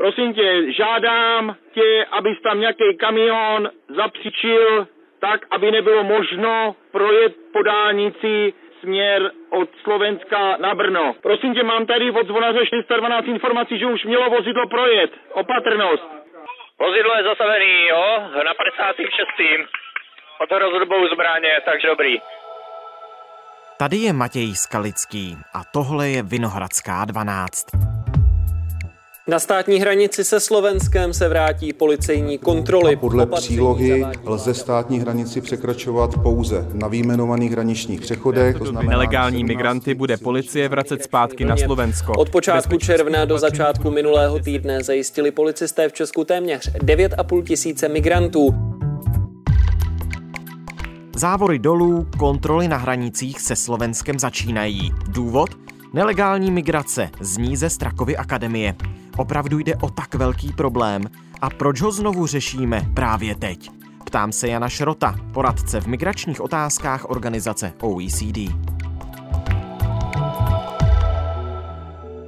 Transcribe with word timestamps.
Prosím 0.00 0.34
tě, 0.34 0.72
žádám 0.72 1.56
tě, 1.72 2.06
abys 2.10 2.40
tam 2.42 2.60
nějaký 2.60 2.96
kamion 3.00 3.70
zapřičil 3.88 4.86
tak, 5.20 5.40
aby 5.50 5.70
nebylo 5.70 6.04
možno 6.04 6.76
projet 6.92 7.32
po 7.52 7.62
dálnici 7.62 8.52
směr 8.80 9.30
od 9.50 9.68
Slovenska 9.82 10.56
na 10.56 10.74
Brno. 10.74 11.14
Prosím 11.22 11.54
tě, 11.54 11.62
mám 11.62 11.86
tady 11.86 12.10
od 12.10 12.26
zvonaře 12.26 12.66
412 12.66 13.26
informací, 13.26 13.78
že 13.78 13.86
už 13.86 14.04
mělo 14.04 14.30
vozidlo 14.30 14.68
projet. 14.68 15.10
Opatrnost. 15.32 16.08
Vozidlo 16.78 17.16
je 17.16 17.22
zastavený, 17.22 17.86
jo, 17.88 18.20
na 18.44 18.54
56. 18.54 19.28
Od 20.40 20.58
rozdobou 20.58 21.08
zbraně, 21.08 21.60
takže 21.64 21.88
dobrý. 21.88 22.18
Tady 23.78 23.96
je 23.96 24.12
Matěj 24.12 24.54
Skalický 24.54 25.36
a 25.54 25.60
tohle 25.72 26.08
je 26.08 26.22
Vinohradská 26.22 27.04
12. 27.04 27.89
Na 29.30 29.38
státní 29.38 29.80
hranici 29.80 30.24
se 30.24 30.40
Slovenskem 30.40 31.14
se 31.14 31.28
vrátí 31.28 31.72
policejní 31.72 32.38
kontroly. 32.38 32.96
Podle 32.96 33.26
přílohy 33.26 34.06
lze 34.24 34.54
státní 34.54 35.00
hranici 35.00 35.40
překračovat 35.40 36.10
pouze 36.22 36.68
na 36.72 36.88
výjmenovaných 36.88 37.52
hraničních 37.52 38.00
přechodech. 38.00 38.58
To 38.58 38.64
znamená, 38.64 38.90
Nelegální 38.90 39.44
migranty 39.44 39.94
bude 39.94 40.16
policie 40.16 40.68
vracet 40.68 41.02
zpátky 41.02 41.44
na 41.44 41.56
Slovensko. 41.56 42.12
Od 42.12 42.30
počátku 42.30 42.76
června 42.76 43.24
do 43.24 43.38
začátku 43.38 43.90
minulého 43.90 44.38
týdne 44.38 44.82
zajistili 44.82 45.30
policisté 45.30 45.88
v 45.88 45.92
Česku 45.92 46.24
téměř 46.24 46.72
9,5 46.72 47.42
tisíce 47.42 47.88
migrantů. 47.88 48.54
Závory 51.16 51.58
dolů, 51.58 52.06
kontroly 52.18 52.68
na 52.68 52.76
hranicích 52.76 53.40
se 53.40 53.56
Slovenskem 53.56 54.18
začínají. 54.18 54.92
Důvod? 55.08 55.50
Nelegální 55.92 56.50
migrace 56.50 57.10
zní 57.20 57.56
ze 57.56 57.70
Strakovy 57.70 58.16
akademie. 58.16 58.74
Opravdu 59.16 59.58
jde 59.58 59.76
o 59.76 59.90
tak 59.90 60.14
velký 60.14 60.52
problém 60.52 61.02
a 61.40 61.50
proč 61.50 61.80
ho 61.80 61.92
znovu 61.92 62.26
řešíme 62.26 62.86
právě 62.94 63.34
teď? 63.34 63.70
Ptám 64.04 64.32
se 64.32 64.48
Jana 64.48 64.68
Šrota, 64.68 65.14
poradce 65.34 65.80
v 65.80 65.86
migračních 65.86 66.40
otázkách 66.40 67.10
organizace 67.10 67.72
OECD. 67.80 68.69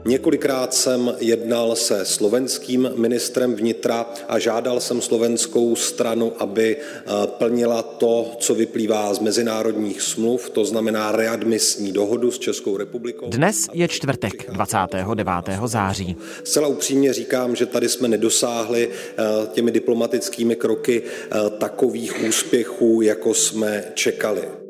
Několikrát 0.05 0.75
jsem 0.75 1.15
jednal 1.21 1.77
se 1.77 2.05
slovenským 2.05 2.91
ministrem 2.97 3.55
vnitra 3.55 4.07
a 4.29 4.39
žádal 4.39 4.81
jsem 4.81 5.01
slovenskou 5.01 5.77
stranu, 5.77 6.33
aby 6.39 6.77
eh, 6.77 7.27
plnila 7.27 7.83
to, 7.83 8.37
co 8.39 8.55
vyplývá 8.55 9.15
z 9.15 9.19
mezinárodních 9.19 10.03
smluv, 10.03 10.51
to 10.51 10.65
znamená 10.65 11.13
readmisní 11.13 11.93
dohodu 11.93 12.31
s 12.31 12.39
Českou 12.39 12.77
republikou. 12.77 13.31
Dnes 13.31 13.69
je 13.73 13.89
čtvrtek, 13.89 14.51
29. 14.51 15.27
září. 15.67 16.17
Zcela 16.45 16.69
upřímně 16.69 17.13
říkám, 17.13 17.57
že 17.57 17.67
tady 17.67 17.89
jsme 17.89 18.09
nedosáhli 18.09 18.89
eh, 18.91 19.23
těmi 19.53 19.71
diplomatickými 19.71 20.57
kroky 20.57 21.03
eh, 21.03 21.51
takových 21.51 22.25
úspěchů, 22.29 23.03
jako 23.03 23.35
jsme 23.35 23.85
čekali. 23.95 24.62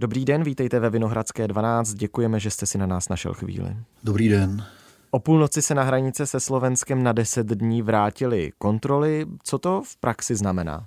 Dobrý 0.00 0.24
den, 0.24 0.44
vítejte 0.44 0.80
ve 0.80 0.90
Vinohradské 0.90 1.48
12. 1.48 1.94
Děkujeme, 1.94 2.40
že 2.40 2.50
jste 2.50 2.66
si 2.66 2.78
na 2.78 2.86
nás 2.86 3.08
našel 3.08 3.34
chvíli. 3.34 3.76
Dobrý 4.04 4.28
den. 4.28 4.64
O 5.10 5.18
půlnoci 5.18 5.62
se 5.62 5.74
na 5.74 5.82
hranice 5.82 6.26
se 6.26 6.40
Slovenskem 6.40 7.02
na 7.02 7.12
10 7.12 7.46
dní 7.46 7.82
vrátily 7.82 8.52
kontroly. 8.58 9.26
Co 9.42 9.58
to 9.58 9.82
v 9.86 9.96
praxi 9.96 10.36
znamená? 10.36 10.86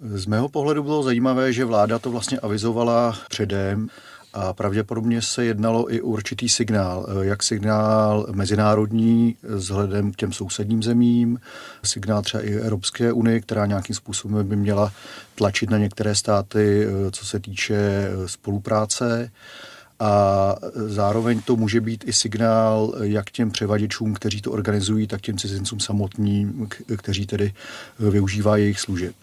Z 0.00 0.26
mého 0.26 0.48
pohledu 0.48 0.82
bylo 0.82 1.02
zajímavé, 1.02 1.52
že 1.52 1.64
vláda 1.64 1.98
to 1.98 2.10
vlastně 2.10 2.38
avizovala 2.38 3.18
předem 3.28 3.88
a 4.34 4.52
pravděpodobně 4.52 5.22
se 5.22 5.44
jednalo 5.44 5.94
i 5.94 6.00
určitý 6.00 6.48
signál, 6.48 7.06
eh, 7.08 7.24
jak 7.24 7.42
signál 7.42 8.26
mezinárodní 8.32 9.36
vzhledem 9.42 10.12
k 10.12 10.16
těm 10.16 10.32
sousedním 10.32 10.82
zemím, 10.82 11.40
signál 11.84 12.22
třeba 12.22 12.42
i 12.42 12.54
Evropské 12.54 13.12
unie, 13.12 13.40
která 13.40 13.66
nějakým 13.66 13.96
způsobem 13.96 14.48
by 14.48 14.56
měla 14.56 14.92
tlačit 15.34 15.70
na 15.70 15.78
některé 15.78 16.14
státy, 16.14 16.86
eh, 16.86 17.10
co 17.10 17.26
se 17.26 17.40
týče 17.40 17.76
eh, 17.76 18.28
spolupráce. 18.28 19.30
A 20.00 20.56
zároveň 20.86 21.40
to 21.40 21.56
může 21.56 21.80
být 21.80 22.04
i 22.08 22.12
signál 22.12 22.94
jak 23.02 23.30
těm 23.30 23.50
převaděčům, 23.50 24.14
kteří 24.14 24.42
to 24.42 24.52
organizují, 24.52 25.06
tak 25.06 25.20
těm 25.20 25.38
cizincům 25.38 25.80
samotným, 25.80 26.68
kteří 26.96 27.26
tedy 27.26 27.52
využívají 27.98 28.62
jejich 28.62 28.80
služeb. 28.80 29.14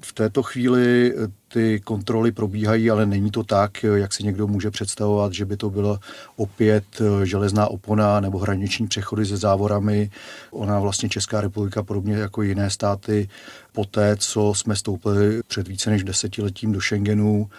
V 0.00 0.12
této 0.12 0.42
chvíli 0.42 1.14
eh, 1.14 1.28
ty 1.48 1.80
kontroly 1.80 2.32
probíhají, 2.32 2.90
ale 2.90 3.06
není 3.06 3.30
to 3.30 3.44
tak, 3.44 3.84
eh, 3.84 3.98
jak 3.98 4.12
si 4.12 4.22
někdo 4.22 4.46
může 4.46 4.70
představovat, 4.70 5.32
že 5.32 5.44
by 5.44 5.56
to 5.56 5.70
byla 5.70 6.00
opět 6.36 6.84
eh, 7.00 7.26
železná 7.26 7.66
opona 7.66 8.20
nebo 8.20 8.38
hraniční 8.38 8.86
přechody 8.86 9.26
se 9.26 9.36
závorami. 9.36 10.10
Ona 10.50 10.80
vlastně 10.80 11.08
Česká 11.08 11.40
republika, 11.40 11.82
podobně 11.82 12.14
jako 12.14 12.42
jiné 12.42 12.70
státy, 12.70 13.28
poté, 13.72 14.16
co 14.16 14.54
jsme 14.54 14.76
stoupili 14.76 15.42
před 15.46 15.68
více 15.68 15.90
než 15.90 16.04
desetiletím 16.04 16.72
do 16.72 16.80
Schengenu, 16.80 17.50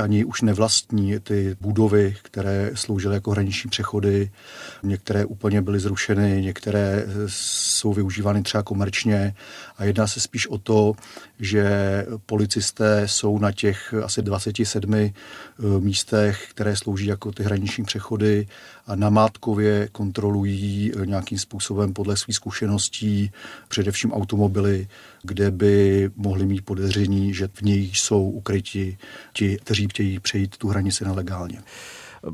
ani 0.00 0.24
už 0.24 0.42
nevlastní 0.42 1.20
ty 1.20 1.56
budovy, 1.60 2.16
které 2.22 2.70
sloužily 2.74 3.14
jako 3.14 3.30
hraniční 3.30 3.70
přechody. 3.70 4.30
Některé 4.82 5.24
úplně 5.24 5.62
byly 5.62 5.80
zrušeny, 5.80 6.42
některé 6.42 7.06
jsou 7.26 7.92
využívány 7.92 8.42
třeba 8.42 8.62
komerčně 8.62 9.34
a 9.76 9.84
jedná 9.84 10.06
se 10.06 10.20
spíš 10.20 10.46
o 10.46 10.58
to, 10.58 10.94
že 11.40 11.66
policisté 12.26 13.08
jsou 13.08 13.38
na 13.38 13.52
těch 13.52 13.94
asi 14.04 14.22
27 14.22 14.94
eh, 14.94 15.12
místech, 15.78 16.46
které 16.50 16.76
slouží 16.76 17.06
jako 17.06 17.32
ty 17.32 17.42
hraniční 17.42 17.84
přechody 17.84 18.46
a 18.86 18.96
namátkově 18.96 19.88
kontrolují 19.92 20.92
eh, 20.94 21.06
nějakým 21.06 21.38
způsobem 21.38 21.92
podle 21.92 22.16
svých 22.16 22.36
zkušeností 22.36 23.32
především 23.68 24.12
automobily, 24.12 24.88
kde 25.22 25.50
by 25.50 26.10
mohli 26.16 26.46
mít 26.46 26.64
podezření, 26.64 27.34
že 27.34 27.48
v 27.52 27.62
nich 27.62 27.98
jsou 27.98 28.30
ukryti 28.30 28.98
ti, 29.32 29.56
kteří 29.56 29.88
chtějí 29.88 30.20
přejít 30.20 30.56
tu 30.56 30.68
hranici 30.68 31.04
nelegálně. 31.04 31.62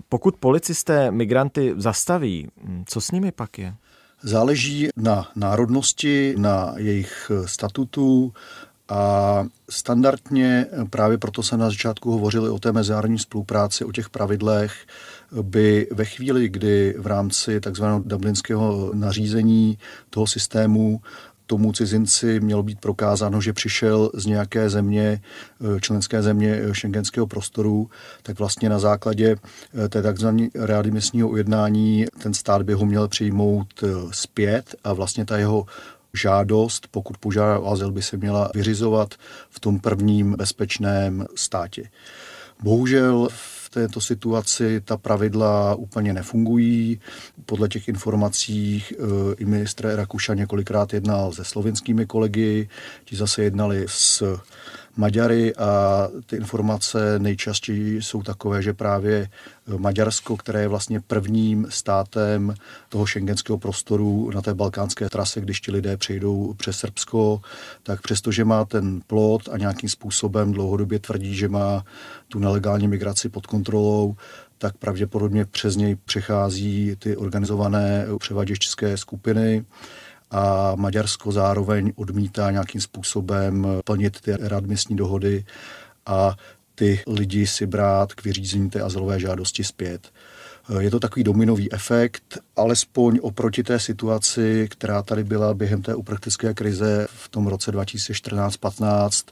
Pokud 0.08 0.36
policisté 0.36 1.10
migranty 1.10 1.74
zastaví, 1.76 2.48
co 2.86 3.00
s 3.00 3.10
nimi 3.10 3.32
pak 3.32 3.58
je? 3.58 3.74
Záleží 4.22 4.88
na 4.96 5.30
národnosti, 5.36 6.34
na 6.38 6.74
jejich 6.76 7.30
statutu, 7.44 8.32
a 8.88 9.44
standardně, 9.70 10.66
právě 10.90 11.18
proto 11.18 11.42
se 11.42 11.56
na 11.56 11.70
začátku 11.70 12.10
hovořili 12.10 12.50
o 12.50 12.58
té 12.58 12.72
mezinárodní 12.72 13.18
spolupráci, 13.18 13.84
o 13.84 13.92
těch 13.92 14.10
pravidlech, 14.10 14.86
by 15.42 15.88
ve 15.92 16.04
chvíli, 16.04 16.48
kdy 16.48 16.94
v 16.98 17.06
rámci 17.06 17.60
takzvaného 17.60 18.02
dublinského 18.04 18.90
nařízení 18.94 19.78
toho 20.10 20.26
systému 20.26 21.00
tomu 21.48 21.72
cizinci 21.72 22.40
mělo 22.40 22.62
být 22.62 22.80
prokázáno, 22.80 23.40
že 23.40 23.52
přišel 23.52 24.10
z 24.14 24.26
nějaké 24.26 24.70
země, 24.70 25.20
eh, 25.20 25.80
členské 25.80 26.22
země 26.22 26.62
šengenského 26.72 27.26
eh, 27.26 27.28
prostoru, 27.28 27.90
tak 28.22 28.38
vlastně 28.38 28.68
na 28.68 28.78
základě 28.78 29.36
eh, 29.36 29.88
té 29.88 30.02
takzvané 30.02 30.48
readmisního 30.54 31.28
ujednání 31.28 32.06
ten 32.22 32.34
stát 32.34 32.62
by 32.62 32.72
ho 32.72 32.86
měl 32.86 33.08
přijmout 33.08 33.84
zpět 34.10 34.74
a 34.84 34.92
vlastně 34.92 35.24
ta 35.24 35.38
jeho 35.38 35.66
žádost, 36.14 36.88
pokud 36.90 37.18
požádá 37.18 37.58
o 37.58 37.72
azyl, 37.72 37.90
by 37.90 38.02
se 38.02 38.16
měla 38.16 38.50
vyřizovat 38.54 39.14
v 39.50 39.60
tom 39.60 39.80
prvním 39.80 40.36
bezpečném 40.38 41.26
státě. 41.34 41.82
Bohužel 42.62 43.28
v 43.30 43.57
této 43.70 44.00
situaci 44.00 44.80
ta 44.80 44.96
pravidla 44.96 45.74
úplně 45.74 46.12
nefungují. 46.12 47.00
Podle 47.46 47.68
těch 47.68 47.88
informací 47.88 48.84
eh, 48.90 48.96
i 49.38 49.44
ministr 49.44 49.88
Rakuša 49.94 50.34
několikrát 50.34 50.94
jednal 50.94 51.32
se 51.32 51.44
slovinskými 51.44 52.06
kolegy, 52.06 52.68
ti 53.04 53.16
zase 53.16 53.42
jednali 53.42 53.84
s 53.88 54.38
Maďary 54.98 55.54
a 55.54 56.08
ty 56.26 56.36
informace 56.36 57.18
nejčastěji 57.18 58.02
jsou 58.02 58.22
takové, 58.22 58.62
že 58.62 58.72
právě 58.72 59.28
eh, 59.28 59.78
Maďarsko, 59.78 60.36
které 60.36 60.60
je 60.60 60.68
vlastně 60.68 61.00
prvním 61.00 61.66
státem 61.68 62.54
toho 62.88 63.06
šengenského 63.06 63.58
prostoru 63.58 64.30
na 64.34 64.42
té 64.42 64.54
balkánské 64.54 65.08
trase, 65.08 65.40
když 65.40 65.60
ti 65.60 65.72
lidé 65.72 65.96
přejdou 65.96 66.54
přes 66.54 66.78
Srbsko, 66.78 67.40
tak 67.82 68.02
přestože 68.02 68.44
má 68.44 68.64
ten 68.64 69.00
plot 69.06 69.48
a 69.52 69.58
nějakým 69.58 69.88
způsobem 69.88 70.52
dlouhodobě 70.52 70.98
tvrdí, 70.98 71.36
že 71.36 71.48
má 71.48 71.84
tu 72.28 72.38
nelegální 72.38 72.88
migraci 72.88 73.28
pod 73.28 73.46
kontrolou, 73.46 74.16
tak 74.58 74.76
pravděpodobně 74.76 75.44
přes 75.44 75.76
něj 75.76 75.94
přechází 75.94 76.96
ty 76.98 77.16
organizované 77.16 78.06
převaděčské 78.18 78.96
skupiny 78.96 79.64
a 80.30 80.72
Maďarsko 80.76 81.32
zároveň 81.32 81.92
odmítá 81.96 82.50
nějakým 82.50 82.80
způsobem 82.80 83.66
plnit 83.84 84.20
ty 84.20 84.32
radmistní 84.40 84.96
dohody 84.96 85.44
a 86.06 86.36
ty 86.74 87.02
lidi 87.06 87.46
si 87.46 87.66
brát 87.66 88.14
k 88.14 88.24
vyřízení 88.24 88.70
té 88.70 88.80
azylové 88.80 89.20
žádosti 89.20 89.64
zpět. 89.64 90.10
Je 90.78 90.90
to 90.90 91.00
takový 91.00 91.24
dominový 91.24 91.72
efekt, 91.72 92.38
alespoň 92.56 93.18
oproti 93.22 93.62
té 93.62 93.78
situaci, 93.78 94.68
která 94.70 95.02
tady 95.02 95.24
byla 95.24 95.54
během 95.54 95.82
té 95.82 95.94
uprchlické 95.94 96.54
krize 96.54 97.06
v 97.10 97.28
tom 97.28 97.46
roce 97.46 97.72
2014-15. 97.72 99.24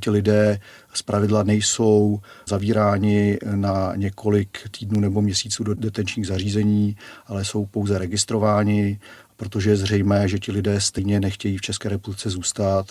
Ti 0.00 0.10
lidé 0.10 0.60
pravidla 1.04 1.42
nejsou 1.42 2.20
zavíráni 2.48 3.38
na 3.54 3.92
několik 3.96 4.58
týdnů 4.78 5.00
nebo 5.00 5.22
měsíců 5.22 5.64
do 5.64 5.74
detenčních 5.74 6.26
zařízení, 6.26 6.96
ale 7.26 7.44
jsou 7.44 7.66
pouze 7.66 7.98
registrováni, 7.98 9.00
protože 9.38 9.70
je 9.70 9.76
zřejmé, 9.76 10.28
že 10.28 10.38
ti 10.38 10.52
lidé 10.52 10.80
stejně 10.80 11.20
nechtějí 11.20 11.58
v 11.58 11.60
České 11.60 11.88
republice 11.88 12.30
zůstat. 12.30 12.86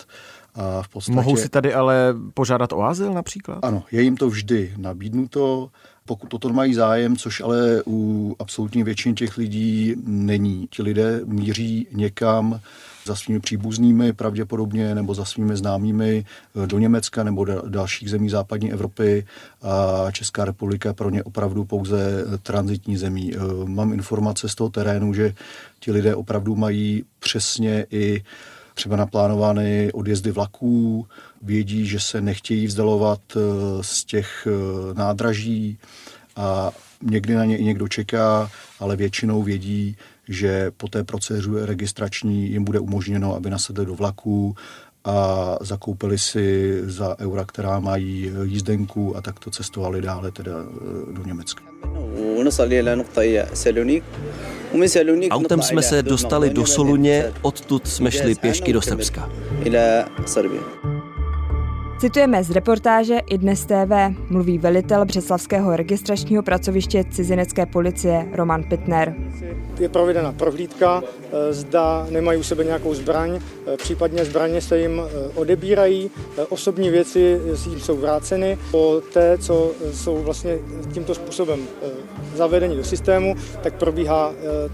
A 0.54 0.82
v 0.82 0.88
podstatě... 0.88 1.16
Mohou 1.16 1.36
si 1.36 1.48
tady 1.48 1.74
ale 1.74 2.14
požádat 2.34 2.72
o 2.72 2.82
azyl 2.82 3.14
například? 3.14 3.58
Ano, 3.62 3.84
je 3.92 4.02
jim 4.02 4.16
to 4.16 4.28
vždy 4.28 4.74
nabídnuto 4.76 5.70
pokud 6.08 6.34
o 6.34 6.38
to 6.38 6.48
mají 6.48 6.74
zájem, 6.74 7.16
což 7.16 7.40
ale 7.40 7.82
u 7.86 8.36
absolutní 8.38 8.82
většiny 8.82 9.14
těch 9.14 9.38
lidí 9.38 9.94
není. 10.06 10.66
Ti 10.70 10.82
lidé 10.82 11.20
míří 11.24 11.86
někam 11.92 12.60
za 13.08 13.16
svými 13.16 13.40
příbuznými 13.40 14.12
pravděpodobně 14.12 14.94
nebo 14.94 15.14
za 15.14 15.24
svými 15.24 15.56
známými 15.56 16.24
eh, 16.24 16.66
do 16.66 16.78
Německa 16.78 17.24
nebo 17.24 17.44
dalších 17.68 18.10
zemí 18.10 18.28
západní 18.28 18.72
Evropy 18.72 19.26
a 19.62 20.10
Česká 20.10 20.44
republika 20.44 20.92
pro 20.92 21.10
ně 21.10 21.22
opravdu 21.22 21.64
pouze 21.64 21.98
eh, 21.98 22.38
transitní 22.38 22.96
zemí. 22.96 23.32
Eh, 23.34 23.38
mám 23.64 23.92
informace 23.92 24.48
z 24.48 24.54
toho 24.54 24.70
terénu, 24.70 25.14
že 25.14 25.34
ti 25.80 25.92
lidé 25.92 26.14
opravdu 26.14 26.56
mají 26.56 27.04
přesně 27.18 27.86
i 27.90 28.22
třeba 28.74 28.96
naplánovány 28.96 29.92
odjezdy 29.92 30.30
vlaků, 30.30 31.06
vědí, 31.42 31.86
že 31.86 32.00
se 32.00 32.20
nechtějí 32.20 32.66
vzdalovat 32.66 33.20
z 33.80 34.04
těch 34.04 34.48
nádraží 34.94 35.78
a 36.36 36.70
někdy 37.02 37.34
na 37.34 37.44
ně 37.44 37.56
i 37.58 37.64
někdo 37.64 37.88
čeká, 37.88 38.50
ale 38.80 38.96
většinou 38.96 39.42
vědí, 39.42 39.96
že 40.28 40.70
po 40.76 40.88
té 40.88 41.04
proceduře 41.04 41.66
registrační 41.66 42.50
jim 42.50 42.64
bude 42.64 42.78
umožněno, 42.78 43.34
aby 43.34 43.50
nasedli 43.50 43.86
do 43.86 43.94
vlaku 43.94 44.56
a 45.04 45.56
zakoupili 45.60 46.18
si 46.18 46.78
za 46.84 47.18
eura, 47.18 47.44
která 47.44 47.80
mají 47.80 48.32
jízdenku 48.42 49.16
a 49.16 49.20
tak 49.20 49.38
to 49.38 49.50
cestovali 49.50 50.02
dále 50.02 50.30
teda 50.30 50.52
eh, 50.52 51.12
do 51.12 51.24
Německa. 51.24 51.62
Autem 55.30 55.62
jsme 55.62 55.82
se 55.82 56.02
dostali 56.02 56.50
do 56.50 56.66
Soluně, 56.66 57.32
odtud 57.42 57.88
jsme 57.88 58.10
šli 58.10 58.34
pěšky 58.34 58.72
do 58.72 58.82
Srbska. 58.82 59.30
Citujeme 61.98 62.44
z 62.44 62.50
reportáže 62.50 63.18
i 63.18 63.38
dnes 63.38 63.66
TV, 63.66 64.14
mluví 64.30 64.58
velitel 64.58 65.04
Břeslavského 65.04 65.76
registračního 65.76 66.42
pracoviště 66.42 67.04
cizinecké 67.10 67.66
policie 67.66 68.28
Roman 68.32 68.64
Pitner 68.64 69.14
je 69.80 69.88
provedena 69.88 70.32
prohlídka, 70.32 71.02
eh, 71.02 71.52
zda 71.52 72.06
nemají 72.10 72.40
u 72.40 72.42
sebe 72.42 72.64
nějakou 72.64 72.94
zbraň, 72.94 73.40
eh, 73.66 73.76
případně 73.76 74.24
zbraně 74.24 74.60
se 74.60 74.78
jim 74.78 75.02
eh, 75.04 75.28
odebírají, 75.34 76.10
osobní 76.48 76.90
věci 76.90 77.40
jim 77.70 77.80
jsou 77.80 77.96
vráceny. 77.96 78.58
Po 78.70 79.02
té, 79.12 79.38
co 79.38 79.70
jsou 79.92 80.16
vlastně 80.16 80.58
tímto 80.92 81.14
způsobem 81.14 81.60
zavedeni 82.34 82.76
do 82.76 82.84
systému, 82.84 83.34
tak 83.62 83.74
probíhá 83.74 84.32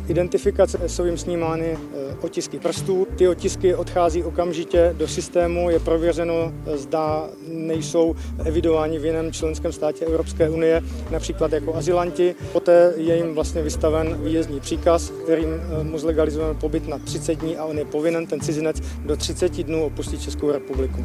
identifikace, 0.09 0.89
jsou 0.89 1.05
jim 1.05 1.19
snímány 1.19 1.79
otisky 2.21 2.59
prstů. 2.59 3.07
Ty 3.17 3.29
otisky 3.29 3.75
odchází 3.75 4.25
okamžitě 4.25 4.95
do 4.99 5.09
systému, 5.09 5.71
je 5.71 5.81
prověřeno, 5.81 6.53
zda 6.75 7.14
nejsou 7.49 8.15
evidováni 8.45 8.99
v 8.99 9.05
jiném 9.05 9.33
členském 9.33 9.73
státě 9.73 10.05
Evropské 10.05 10.51
unie, 10.51 10.83
například 11.11 11.53
jako 11.53 11.75
azylanti. 11.77 12.35
Poté 12.53 12.93
je 12.97 13.17
jim 13.17 13.35
vlastně 13.35 13.63
vystaven 13.63 14.25
výjezdní 14.25 14.61
příkaz, 14.61 15.11
kterým 15.11 15.49
eh, 15.49 15.85
mu 15.85 15.99
zlegalizujeme 15.99 16.55
pobyt 16.55 16.89
na 16.89 16.99
30 16.99 17.35
dní 17.35 17.57
a 17.57 17.65
on 17.65 17.79
je 17.79 17.85
povinen, 17.85 18.27
ten 18.27 18.41
cizinec, 18.41 18.81
do 18.81 19.17
30 19.17 19.63
dnů 19.63 19.85
opustit 19.85 20.23
Českou 20.23 20.51
republiku. 20.51 21.05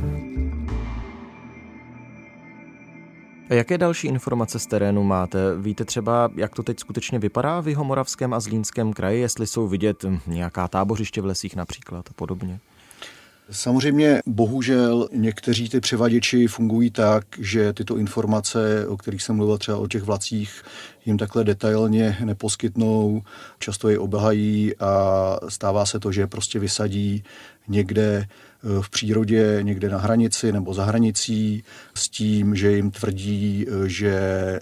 A 3.49 3.53
jaké 3.53 3.77
další 3.77 4.07
informace 4.07 4.59
z 4.59 4.67
terénu 4.67 5.03
máte? 5.03 5.57
Víte 5.57 5.85
třeba, 5.85 6.29
jak 6.35 6.55
to 6.55 6.63
teď 6.63 6.79
skutečně 6.79 7.19
vypadá 7.19 7.59
v 7.61 7.67
Jihomoravském 7.67 8.33
a 8.33 8.39
Zlínském 8.39 8.93
kraji, 8.93 9.21
jestli 9.21 9.47
jsou 9.47 9.67
vidět 9.67 10.05
nějaká 10.27 10.67
tábořiště 10.67 11.21
v 11.21 11.25
lesích 11.25 11.55
například 11.55 12.09
a 12.09 12.13
podobně? 12.15 12.59
Samozřejmě, 13.51 14.19
bohužel, 14.25 15.07
někteří 15.13 15.69
ty 15.69 15.79
převaděči 15.79 16.47
fungují 16.47 16.91
tak, 16.91 17.25
že 17.39 17.73
tyto 17.73 17.97
informace, 17.97 18.87
o 18.87 18.97
kterých 18.97 19.23
jsem 19.23 19.35
mluvil 19.35 19.57
třeba 19.57 19.77
o 19.77 19.87
těch 19.87 20.03
vlacích, 20.03 20.63
jim 21.05 21.17
takhle 21.17 21.43
detailně 21.43 22.17
neposkytnou, 22.23 23.21
často 23.59 23.89
je 23.89 23.99
obhají 23.99 24.75
a 24.79 25.35
stává 25.49 25.85
se 25.85 25.99
to, 25.99 26.11
že 26.11 26.27
prostě 26.27 26.59
vysadí 26.59 27.23
někde 27.67 28.27
eh, 28.27 28.81
v 28.81 28.89
přírodě, 28.89 29.59
někde 29.61 29.89
na 29.89 29.97
hranici 29.97 30.51
nebo 30.51 30.73
za 30.73 30.85
hranicí 30.85 31.63
s 31.95 32.09
tím, 32.09 32.55
že 32.55 32.71
jim 32.71 32.91
tvrdí, 32.91 33.65
eh, 33.67 33.89
že 33.89 34.19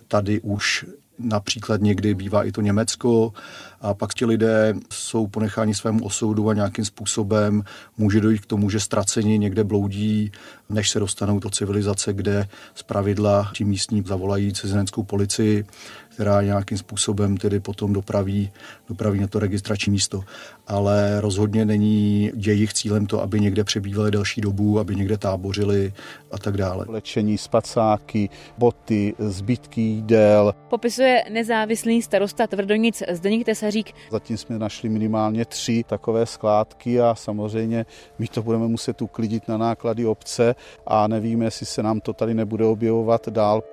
tady 0.07 0.41
už 0.41 0.85
například 1.19 1.81
někdy 1.81 2.13
bývá 2.13 2.43
i 2.43 2.51
to 2.51 2.61
Německo 2.61 3.33
a 3.81 3.93
pak 3.93 4.13
ti 4.13 4.25
lidé 4.25 4.73
jsou 4.93 5.27
ponecháni 5.27 5.73
svému 5.73 6.05
osoudu 6.05 6.49
a 6.49 6.53
nějakým 6.53 6.85
způsobem 6.85 7.63
může 7.97 8.21
dojít 8.21 8.41
k 8.41 8.45
tomu, 8.45 8.69
že 8.69 8.79
ztraceni 8.79 9.37
někde 9.37 9.63
bloudí, 9.63 10.31
než 10.69 10.89
se 10.89 10.99
dostanou 10.99 11.39
do 11.39 11.49
civilizace, 11.49 12.13
kde 12.13 12.47
z 12.75 12.83
pravidla 12.83 13.51
ti 13.55 13.65
místní 13.65 14.03
zavolají 14.05 14.53
cizineckou 14.53 15.03
policii, 15.03 15.65
která 16.17 16.41
nějakým 16.41 16.77
způsobem 16.77 17.37
tedy 17.37 17.59
potom 17.59 17.93
dopraví, 17.93 18.51
dopraví 18.89 19.19
na 19.19 19.27
to 19.27 19.39
registrační 19.39 19.91
místo. 19.91 20.23
Ale 20.67 21.21
rozhodně 21.21 21.65
není 21.65 22.31
jejich 22.35 22.73
cílem 22.73 23.05
to, 23.05 23.21
aby 23.21 23.39
někde 23.39 23.63
přebývali 23.63 24.11
delší 24.11 24.41
dobu, 24.41 24.79
aby 24.79 24.95
někde 24.95 25.17
tábořili 25.17 25.93
a 26.31 26.37
tak 26.37 26.57
dále. 26.57 26.85
Lečení, 26.87 27.37
spacáky, 27.37 28.29
boty, 28.57 29.13
zbytky 29.19 29.81
jídel. 29.81 30.53
Popisuje 30.69 31.23
nezávislý 31.29 32.01
starosta 32.01 32.47
Tvrdonic 32.47 33.03
Zdeněk 33.11 33.45
Tesařík. 33.67 33.93
Zatím 34.09 34.37
jsme 34.37 34.59
našli 34.59 34.89
minimálně 34.89 35.45
tři 35.45 35.83
takové 35.87 36.25
skládky 36.25 37.01
a 37.01 37.15
samozřejmě 37.15 37.85
my 38.19 38.27
to 38.27 38.41
budeme 38.41 38.67
muset 38.67 39.01
uklidit 39.01 39.47
na 39.47 39.57
náklady 39.57 40.05
obce 40.05 40.55
a 40.87 41.07
nevíme, 41.07 41.45
jestli 41.45 41.65
se 41.65 41.83
nám 41.83 41.99
to 41.99 42.13
tady 42.13 42.33
nebude 42.33 42.65
objevovat 42.65 43.29
dál. 43.29 43.63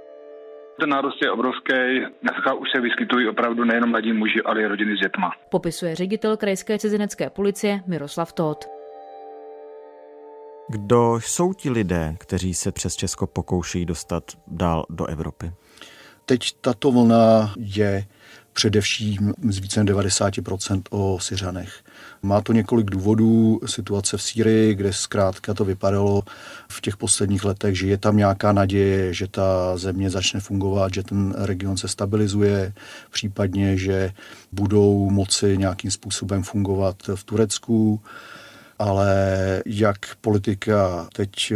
Ten 0.80 0.88
nárůst 0.88 1.22
je 1.22 1.30
obrovský. 1.30 1.74
Dneska 2.22 2.54
už 2.54 2.68
se 2.74 2.80
vyskytují 2.80 3.28
opravdu 3.28 3.64
nejenom 3.64 3.90
mladí 3.90 4.12
muži, 4.12 4.42
ale 4.44 4.62
i 4.62 4.66
rodiny 4.66 4.96
s 4.96 5.00
dětma. 5.00 5.30
Popisuje 5.50 5.94
ředitel 5.94 6.36
krajské 6.36 6.78
cizinecké 6.78 7.30
policie 7.30 7.80
Miroslav 7.86 8.32
Todt. 8.32 8.64
Kdo 10.68 11.14
jsou 11.14 11.52
ti 11.52 11.70
lidé, 11.70 12.16
kteří 12.18 12.54
se 12.54 12.72
přes 12.72 12.96
Česko 12.96 13.26
pokouší 13.26 13.86
dostat 13.86 14.24
dál 14.46 14.84
do 14.90 15.06
Evropy? 15.06 15.52
Teď 16.26 16.40
tato 16.60 16.90
vlna 16.90 17.52
je 17.58 18.04
především 18.54 19.34
z 19.48 19.58
více 19.58 19.84
než 19.84 19.94
90% 19.94 20.82
o 20.90 21.18
Syřanech. 21.20 21.84
Má 22.22 22.40
to 22.40 22.52
několik 22.52 22.90
důvodů. 22.90 23.60
Situace 23.66 24.16
v 24.16 24.22
Sýrii, 24.22 24.74
kde 24.74 24.92
zkrátka 24.92 25.54
to 25.54 25.64
vypadalo 25.64 26.22
v 26.68 26.80
těch 26.80 26.96
posledních 26.96 27.44
letech, 27.44 27.78
že 27.78 27.86
je 27.86 27.98
tam 27.98 28.16
nějaká 28.16 28.52
naděje, 28.52 29.14
že 29.14 29.28
ta 29.28 29.76
země 29.76 30.10
začne 30.10 30.40
fungovat, 30.40 30.94
že 30.94 31.02
ten 31.02 31.34
region 31.38 31.76
se 31.76 31.88
stabilizuje, 31.88 32.72
případně, 33.10 33.76
že 33.76 34.12
budou 34.52 35.10
moci 35.10 35.58
nějakým 35.58 35.90
způsobem 35.90 36.42
fungovat 36.42 36.96
v 37.14 37.24
Turecku 37.24 38.00
ale 38.78 39.62
jak 39.66 39.98
politika 40.20 41.08
teď 41.12 41.52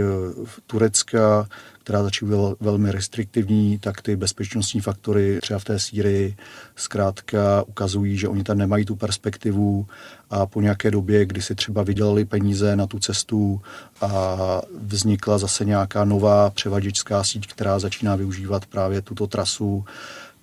Turecka, 0.67 1.49
která 1.89 2.03
začala 2.03 2.55
velmi 2.61 2.93
restriktivní, 2.93 3.79
tak 3.79 4.03
ty 4.03 4.17
bezpečnostní 4.17 4.81
faktory 4.81 5.39
třeba 5.43 5.59
v 5.59 5.65
té 5.65 5.79
Sýrii 5.79 6.37
zkrátka 6.77 7.63
ukazují, 7.67 8.19
že 8.19 8.29
oni 8.29 8.45
tam 8.45 8.59
nemají 8.59 8.85
tu 8.85 8.97
perspektivu. 8.97 9.87
A 10.31 10.47
po 10.47 10.61
nějaké 10.61 10.91
době, 10.91 11.27
kdy 11.27 11.43
si 11.43 11.55
třeba 11.55 11.83
vydělali 11.83 12.25
peníze 12.25 12.77
na 12.77 12.87
tu 12.87 12.99
cestu 12.99 13.61
a 14.01 14.37
vznikla 14.83 15.39
zase 15.39 15.65
nějaká 15.65 16.05
nová 16.05 16.51
převaděčská 16.51 17.25
síť, 17.25 17.47
která 17.47 17.79
začíná 17.79 18.17
využívat 18.17 18.67
právě 18.67 19.03
tuto 19.03 19.27
trasu, 19.27 19.85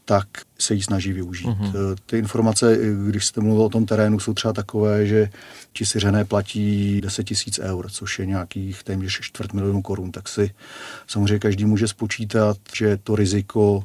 tak 0.05 0.27
se 0.59 0.73
jí 0.73 0.81
snaží 0.81 1.13
využít. 1.13 1.47
Mm-hmm. 1.47 1.95
Ty 2.05 2.17
informace, 2.17 2.77
když 3.07 3.25
jste 3.25 3.41
mluvil 3.41 3.63
o 3.63 3.69
tom 3.69 3.85
terénu, 3.85 4.19
jsou 4.19 4.33
třeba 4.33 4.53
takové, 4.53 5.07
že 5.07 5.29
ti 5.73 5.85
syřené 5.85 6.25
platí 6.25 7.01
10 7.01 7.23
tisíc 7.23 7.59
eur, 7.59 7.89
což 7.89 8.19
je 8.19 8.25
nějakých 8.25 8.83
téměř 8.83 9.19
čtvrt 9.21 9.53
milionu 9.53 9.81
korun, 9.81 10.11
tak 10.11 10.29
si 10.29 10.51
samozřejmě 11.07 11.39
každý 11.39 11.65
může 11.65 11.87
spočítat, 11.87 12.57
že 12.75 12.97
to 12.97 13.15
riziko 13.15 13.83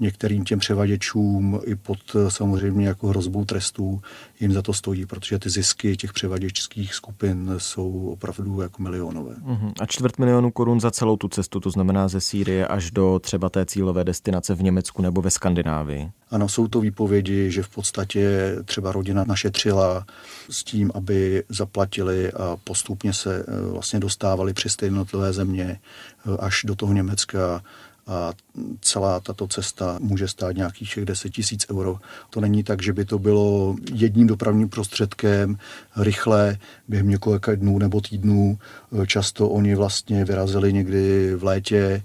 některým 0.00 0.44
těm 0.44 0.58
převaděčům 0.58 1.60
i 1.64 1.74
pod 1.74 1.98
samozřejmě 2.28 2.86
jako 2.86 3.08
hrozbou 3.08 3.44
trestů 3.44 4.00
jim 4.40 4.52
za 4.52 4.62
to 4.62 4.72
stojí, 4.72 5.06
protože 5.06 5.38
ty 5.38 5.50
zisky 5.50 5.96
těch 5.96 6.12
převaděčských 6.12 6.94
skupin 6.94 7.54
jsou 7.58 8.08
opravdu 8.12 8.60
jako 8.60 8.82
milionové. 8.82 9.34
Uh-huh. 9.34 9.72
A 9.80 9.86
čtvrt 9.86 10.18
milionu 10.18 10.50
korun 10.50 10.80
za 10.80 10.90
celou 10.90 11.16
tu 11.16 11.28
cestu, 11.28 11.60
to 11.60 11.70
znamená 11.70 12.08
ze 12.08 12.20
Sýrie 12.20 12.66
až 12.66 12.90
do 12.90 13.18
třeba 13.18 13.48
té 13.48 13.66
cílové 13.66 14.04
destinace 14.04 14.54
v 14.54 14.62
Německu 14.62 15.02
nebo 15.02 15.22
ve 15.22 15.30
Skandinávii? 15.30 16.10
Ano, 16.30 16.48
jsou 16.48 16.68
to 16.68 16.80
výpovědi, 16.80 17.50
že 17.50 17.62
v 17.62 17.68
podstatě 17.68 18.56
třeba 18.64 18.92
rodina 18.92 19.24
našetřila 19.24 20.06
s 20.50 20.64
tím, 20.64 20.90
aby 20.94 21.44
zaplatili 21.48 22.32
a 22.32 22.56
postupně 22.64 23.12
se 23.12 23.44
eh, 23.48 23.70
vlastně 23.70 24.00
dostávali 24.00 24.52
přes 24.52 24.76
ty 24.76 24.86
jednotlivé 24.86 25.32
země 25.32 25.80
eh, 25.80 26.36
až 26.38 26.62
do 26.64 26.74
toho 26.74 26.92
Německa 26.92 27.62
a 28.06 28.32
celá 28.80 29.20
tato 29.20 29.46
cesta 29.46 29.98
může 30.00 30.28
stát 30.28 30.56
nějakých 30.56 30.98
10 31.04 31.30
tisíc 31.30 31.66
euro. 31.70 31.98
To 32.30 32.40
není 32.40 32.64
tak, 32.64 32.82
že 32.82 32.92
by 32.92 33.04
to 33.04 33.18
bylo 33.18 33.76
jedním 33.92 34.26
dopravním 34.26 34.68
prostředkem 34.68 35.58
rychle 35.96 36.58
během 36.88 37.08
několika 37.08 37.54
dnů 37.54 37.78
nebo 37.78 38.00
týdnů. 38.00 38.58
Často 39.06 39.48
oni 39.48 39.74
vlastně 39.74 40.24
vyrazili 40.24 40.72
někdy 40.72 41.34
v 41.34 41.44
létě 41.44 42.02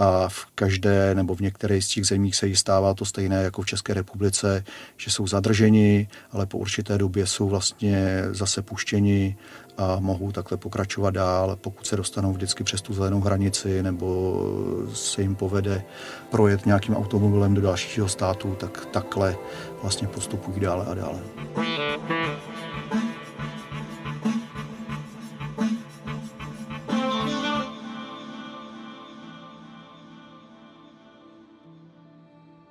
a 0.00 0.28
v 0.28 0.46
každé 0.54 1.14
nebo 1.14 1.34
v 1.34 1.40
některé 1.40 1.82
z 1.82 1.88
těch 1.88 2.06
zemích 2.06 2.36
se 2.36 2.46
jí 2.46 2.56
stává 2.56 2.94
to 2.94 3.04
stejné 3.04 3.42
jako 3.42 3.62
v 3.62 3.66
České 3.66 3.94
republice, 3.94 4.64
že 4.96 5.10
jsou 5.10 5.26
zadrženi, 5.26 6.08
ale 6.32 6.46
po 6.46 6.58
určité 6.58 6.98
době 6.98 7.26
jsou 7.26 7.48
vlastně 7.48 8.24
zase 8.30 8.62
puštěni 8.62 9.36
a 9.78 9.96
mohou 10.00 10.32
takhle 10.32 10.56
pokračovat 10.58 11.10
dál, 11.10 11.56
pokud 11.60 11.86
se 11.86 11.96
dostanou 11.96 12.32
vždycky 12.32 12.64
přes 12.64 12.82
tu 12.82 12.94
zelenou 12.94 13.20
hranici 13.20 13.82
nebo 13.82 14.40
se 14.94 15.22
jim 15.22 15.34
povede 15.34 15.82
projet 16.30 16.66
nějakým 16.66 16.96
automobilem 16.96 17.54
do 17.54 17.60
dalšího 17.60 18.08
státu, 18.08 18.56
tak 18.60 18.86
takhle 18.86 19.36
vlastně 19.82 20.08
postupují 20.08 20.60
dále 20.60 20.86
a 20.86 20.94
dále. 20.94 21.18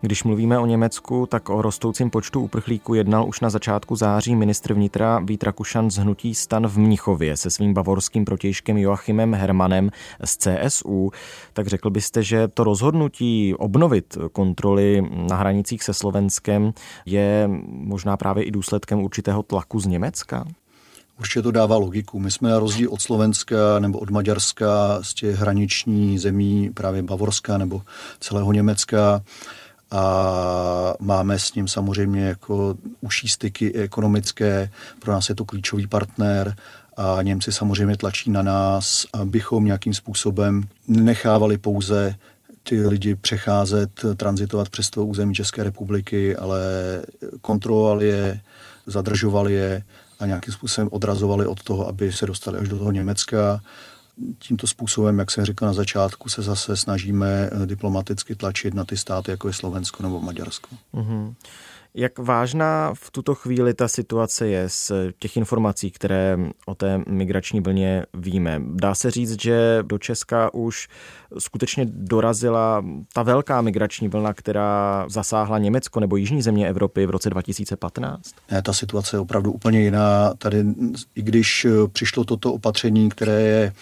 Když 0.01 0.23
mluvíme 0.23 0.59
o 0.59 0.65
Německu, 0.65 1.25
tak 1.25 1.49
o 1.49 1.61
rostoucím 1.61 2.09
počtu 2.09 2.41
uprchlíků 2.41 2.93
jednal 2.93 3.27
už 3.27 3.39
na 3.39 3.49
začátku 3.49 3.95
září 3.95 4.35
ministr 4.35 4.73
vnitra 4.73 5.19
Vít 5.19 5.43
Rakušan 5.43 5.91
z 5.91 5.97
hnutí 5.97 6.35
stan 6.35 6.67
v 6.67 6.77
Mnichově 6.77 7.37
se 7.37 7.49
svým 7.49 7.73
bavorským 7.73 8.25
protějškem 8.25 8.77
Joachimem 8.77 9.33
Hermanem 9.33 9.89
z 10.23 10.37
CSU. 10.37 11.11
Tak 11.53 11.67
řekl 11.67 11.89
byste, 11.89 12.23
že 12.23 12.47
to 12.47 12.63
rozhodnutí 12.63 13.55
obnovit 13.55 14.17
kontroly 14.31 15.09
na 15.29 15.35
hranicích 15.35 15.83
se 15.83 15.93
Slovenskem 15.93 16.73
je 17.05 17.49
možná 17.67 18.17
právě 18.17 18.43
i 18.43 18.51
důsledkem 18.51 18.99
určitého 18.99 19.43
tlaku 19.43 19.79
z 19.79 19.85
Německa? 19.85 20.45
Určitě 21.19 21.41
to 21.41 21.51
dává 21.51 21.77
logiku. 21.77 22.19
My 22.19 22.31
jsme 22.31 22.49
na 22.49 22.59
rozdíl 22.59 22.89
od 22.91 23.01
Slovenska 23.01 23.79
nebo 23.79 23.99
od 23.99 24.09
Maďarska 24.09 24.99
z 25.01 25.13
těch 25.13 25.35
hraniční 25.35 26.19
zemí, 26.19 26.69
právě 26.73 27.03
Bavorska 27.03 27.57
nebo 27.57 27.81
celého 28.19 28.51
Německa, 28.51 29.21
a 29.91 30.93
máme 30.99 31.39
s 31.39 31.53
ním 31.53 31.67
samozřejmě 31.67 32.25
jako 32.25 32.75
užší 33.01 33.27
styky 33.27 33.73
ekonomické. 33.73 34.71
Pro 34.99 35.11
nás 35.11 35.29
je 35.29 35.35
to 35.35 35.45
klíčový 35.45 35.87
partner 35.87 36.55
a 36.97 37.21
Němci 37.21 37.51
samozřejmě 37.51 37.97
tlačí 37.97 38.31
na 38.31 38.41
nás, 38.41 39.05
abychom 39.13 39.65
nějakým 39.65 39.93
způsobem 39.93 40.63
nechávali 40.87 41.57
pouze 41.57 42.15
ty 42.63 42.87
lidi 42.87 43.15
přecházet, 43.15 44.05
transitovat 44.17 44.69
přes 44.69 44.89
to 44.89 45.05
území 45.05 45.33
České 45.33 45.63
republiky, 45.63 46.35
ale 46.35 46.59
kontrolovali 47.41 48.07
je, 48.07 48.41
zadržovali 48.85 49.53
je 49.53 49.83
a 50.19 50.25
nějakým 50.25 50.53
způsobem 50.53 50.89
odrazovali 50.91 51.45
od 51.45 51.63
toho, 51.63 51.87
aby 51.87 52.11
se 52.11 52.25
dostali 52.25 52.57
až 52.57 52.67
do 52.67 52.77
toho 52.77 52.91
Německa 52.91 53.61
tímto 54.39 54.67
způsobem, 54.67 55.19
jak 55.19 55.31
jsem 55.31 55.45
říkal 55.45 55.67
na 55.67 55.73
začátku, 55.73 56.29
se 56.29 56.41
zase 56.41 56.77
snažíme 56.77 57.49
eh, 57.51 57.65
diplomaticky 57.65 58.35
tlačit 58.35 58.73
na 58.73 58.85
ty 58.85 58.97
státy, 58.97 59.31
jako 59.31 59.47
je 59.47 59.53
Slovensko 59.53 60.03
nebo 60.03 60.19
Maďarsko. 60.21 60.69
Mm-hmm. 60.93 61.33
Jak 61.93 62.19
vážná 62.19 62.93
v 62.93 63.11
tuto 63.11 63.35
chvíli 63.35 63.73
ta 63.73 63.87
situace 63.87 64.47
je 64.47 64.69
z 64.69 64.91
těch 65.19 65.37
informací, 65.37 65.91
které 65.91 66.37
o 66.65 66.75
té 66.75 67.03
migrační 67.07 67.61
vlně 67.61 68.05
víme? 68.13 68.61
Dá 68.65 68.95
se 68.95 69.11
říct, 69.11 69.41
že 69.41 69.79
do 69.81 69.97
Česka 69.97 70.53
už 70.53 70.87
skutečně 71.39 71.85
dorazila 71.89 72.85
ta 73.13 73.23
velká 73.23 73.61
migrační 73.61 74.07
vlna, 74.07 74.33
která 74.33 75.05
zasáhla 75.09 75.57
Německo 75.57 75.99
nebo 75.99 76.15
jižní 76.15 76.41
země 76.41 76.67
Evropy 76.67 77.05
v 77.05 77.09
roce 77.09 77.29
2015? 77.29 78.35
Ne, 78.51 78.61
ta 78.61 78.73
situace 78.73 79.15
je 79.15 79.19
opravdu 79.19 79.51
úplně 79.51 79.81
jiná. 79.81 80.33
Tady, 80.37 80.65
i 81.15 81.21
když 81.21 81.67
přišlo 81.91 82.23
toto 82.23 82.53
opatření, 82.53 83.09
které 83.09 83.41
je 83.41 83.73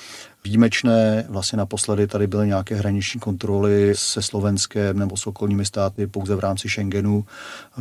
výjimečné. 0.48 1.25
Vlastně 1.30 1.58
naposledy 1.58 2.08
tady 2.08 2.27
byly 2.27 2.48
nějaké 2.48 2.75
hraniční 2.75 3.20
kontroly 3.20 3.92
se 3.96 4.22
Slovenskem 4.22 5.00
nebo 5.00 5.18
s 5.18 5.27
okolními 5.27 5.66
státy 5.66 6.08
pouze 6.08 6.36
v 6.36 6.39
rámci 6.39 6.70
Schengenu. 6.70 7.25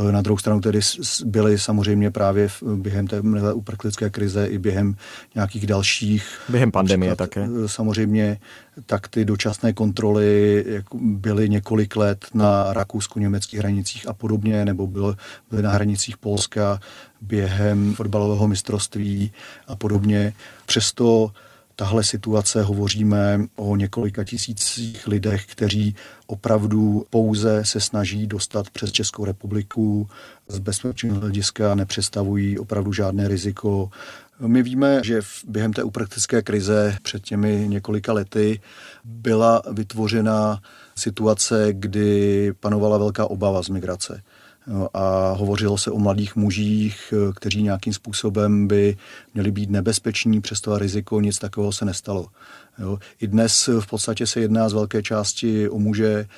Eh, 0.09 0.13
na 0.13 0.23
druhou 0.23 0.39
stranu 0.39 0.61
tedy 0.61 0.81
byly 1.25 1.59
samozřejmě 1.59 2.11
právě 2.11 2.49
během 2.75 3.07
té 3.07 3.21
uprchlické 3.53 4.11
krize 4.11 4.47
i 4.47 4.59
během 4.59 4.97
nějakých 5.35 5.67
dalších. 5.67 6.41
Během 6.49 6.73
pandemie 6.73 7.17
také. 7.17 7.49
Eh, 7.65 7.69
samozřejmě 7.69 8.39
tak 8.87 9.09
ty 9.09 9.25
dočasné 9.25 9.73
kontroly 9.73 10.65
byly 10.95 11.49
několik 11.49 11.97
let 11.97 12.27
na 12.35 12.73
rakousko-německých 12.73 13.59
hranicích 13.59 14.09
a 14.09 14.13
podobně, 14.13 14.65
nebo 14.65 14.87
byly, 14.87 15.15
byly 15.51 15.63
na 15.63 15.71
hranicích 15.71 16.17
Polska 16.17 16.81
během 17.21 17.95
fotbalového 17.95 18.49
mistrovství 18.49 19.33
a 19.67 19.77
podobně. 19.77 20.33
Přesto 20.67 21.31
tahle 21.77 22.05
situace 22.05 22.63
hovoříme 22.63 23.41
o 23.57 23.77
několika 23.77 24.25
tisících 24.25 25.07
lidech, 25.07 25.47
kteří 25.47 25.95
opravdu 26.27 27.07
pouze 27.11 27.65
se 27.65 27.81
snaží 27.81 28.27
dostat 28.27 28.71
přes 28.71 28.93
Českou 28.93 29.25
republiku. 29.25 30.09
Z 30.49 30.59
bezpečného 30.59 31.21
hlediska 31.21 31.75
nepředstavují 31.75 32.59
opravdu 32.59 32.93
žádné 32.93 33.29
riziko. 33.29 33.91
My 34.41 34.63
víme, 34.63 35.01
že 35.05 35.21
během 35.49 35.73
té 35.73 35.83
uprchlické 35.83 36.43
krize 36.43 36.97
před 37.03 37.23
těmi 37.23 37.69
několika 37.69 38.13
lety 38.13 38.61
byla 39.05 39.63
vytvořena 39.73 40.61
situace, 40.97 41.69
kdy 41.71 42.53
panovala 42.61 42.99
velká 42.99 43.27
obava 43.27 43.63
z 43.63 43.69
migrace 43.69 44.23
a 44.95 45.31
hovořilo 45.31 45.79
se 45.79 45.91
o 45.91 45.99
mladých 45.99 46.37
mužích, 46.37 47.15
kteří 47.35 47.63
nějakým 47.63 47.93
způsobem 47.93 48.69
by 48.69 48.97
měli 49.35 49.51
být 49.51 49.71
nebezpeční, 49.71 50.41
přesto 50.41 50.79
riziko 50.79 51.21
nic 51.21 51.39
takového 51.39 51.73
se 51.73 51.85
nestalo. 51.85 52.27
Jo. 52.79 52.99
I 53.21 53.27
dnes 53.27 53.69
v 53.81 53.87
podstatě 53.87 54.27
se 54.27 54.41
jedná 54.41 54.69
z 54.69 54.73
velké 54.73 55.03
části 55.03 55.69
o 55.69 55.79
muže, 55.79 56.29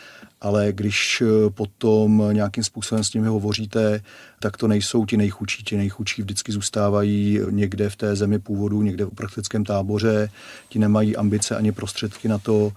ale 0.41 0.73
když 0.73 1.23
potom 1.55 2.23
nějakým 2.33 2.65
způsobem 2.65 3.05
s 3.05 3.13
nimi 3.15 3.27
hovoříte, 3.27 4.01
tak 4.41 4.57
to 4.57 4.69
nejsou 4.69 5.07
ti 5.07 5.17
nejchudší. 5.17 5.65
Ti 5.65 5.77
nejchudší 5.77 6.23
vždycky 6.23 6.53
zůstávají 6.53 7.41
někde 7.51 7.91
v 7.91 7.97
té 7.97 8.17
zemi 8.17 8.39
původu, 8.39 8.83
někde 8.83 9.05
v 9.05 9.15
praktickém 9.15 9.65
táboře. 9.65 10.31
Ti 10.69 10.79
nemají 10.79 11.17
ambice 11.17 11.57
ani 11.57 11.73
prostředky 11.73 12.29
na 12.29 12.39
to, 12.39 12.73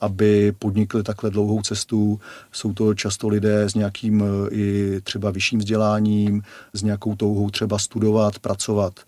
aby 0.00 0.52
podnikli 0.58 1.02
takhle 1.02 1.30
dlouhou 1.30 1.62
cestu. 1.62 2.20
Jsou 2.52 2.72
to 2.72 2.94
často 2.94 3.28
lidé 3.28 3.62
s 3.62 3.74
nějakým 3.74 4.24
i 4.50 4.96
třeba 5.02 5.30
vyšším 5.30 5.58
vzděláním, 5.58 6.42
s 6.72 6.82
nějakou 6.82 7.14
touhou 7.14 7.50
třeba 7.50 7.78
studovat, 7.78 8.38
pracovat. 8.38 9.00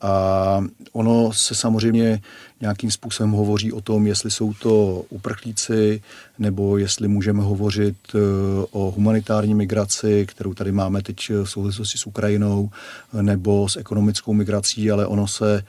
A 0.00 0.64
ono 0.92 1.32
se 1.32 1.54
samozřejmě 1.54 2.20
nějakým 2.64 2.90
způsobem 2.90 3.30
hovoří 3.30 3.72
o 3.72 3.80
tom, 3.80 4.06
jestli 4.06 4.30
jsou 4.30 4.54
to 4.54 5.04
uprchlíci, 5.08 6.02
nebo 6.38 6.78
jestli 6.78 7.08
můžeme 7.08 7.42
hovořit 7.42 7.96
e, 8.14 8.18
o 8.70 8.90
humanitární 8.90 9.54
migraci, 9.54 10.26
kterou 10.28 10.54
tady 10.54 10.72
máme 10.72 11.02
teď 11.02 11.30
v 11.30 11.44
souvislosti 11.44 11.98
s 11.98 12.06
Ukrajinou, 12.06 12.70
nebo 13.12 13.68
s 13.68 13.76
ekonomickou 13.76 14.32
migrací, 14.32 14.90
ale 14.90 15.06
ono 15.06 15.28
se 15.28 15.56
e, 15.56 15.62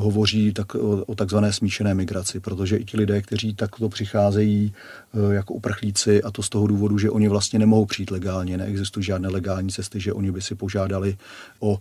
hovoří 0.00 0.52
tak, 0.52 0.74
o, 1.06 1.14
takzvané 1.14 1.52
smíšené 1.52 1.94
migraci, 1.94 2.40
protože 2.40 2.76
i 2.76 2.84
ti 2.84 2.96
lidé, 2.96 3.22
kteří 3.22 3.54
takto 3.54 3.88
přicházejí 3.88 4.72
e, 4.72 5.34
jako 5.34 5.54
uprchlíci, 5.54 6.22
a 6.22 6.30
to 6.30 6.42
z 6.42 6.48
toho 6.48 6.66
důvodu, 6.66 6.98
že 6.98 7.10
oni 7.10 7.28
vlastně 7.28 7.58
nemohou 7.58 7.86
přijít 7.86 8.10
legálně, 8.10 8.58
neexistují 8.58 9.04
žádné 9.04 9.28
legální 9.28 9.70
cesty, 9.70 10.00
že 10.00 10.12
oni 10.12 10.30
by 10.32 10.42
si 10.42 10.54
požádali 10.54 11.16
o 11.60 11.80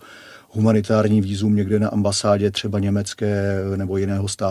humanitární 0.55 1.21
výzum 1.21 1.55
někde 1.55 1.79
na 1.79 1.89
ambasádě 1.89 2.51
třeba 2.51 2.79
německé 2.79 3.61
nebo 3.75 3.97
jiného 3.97 4.27
státu. 4.27 4.44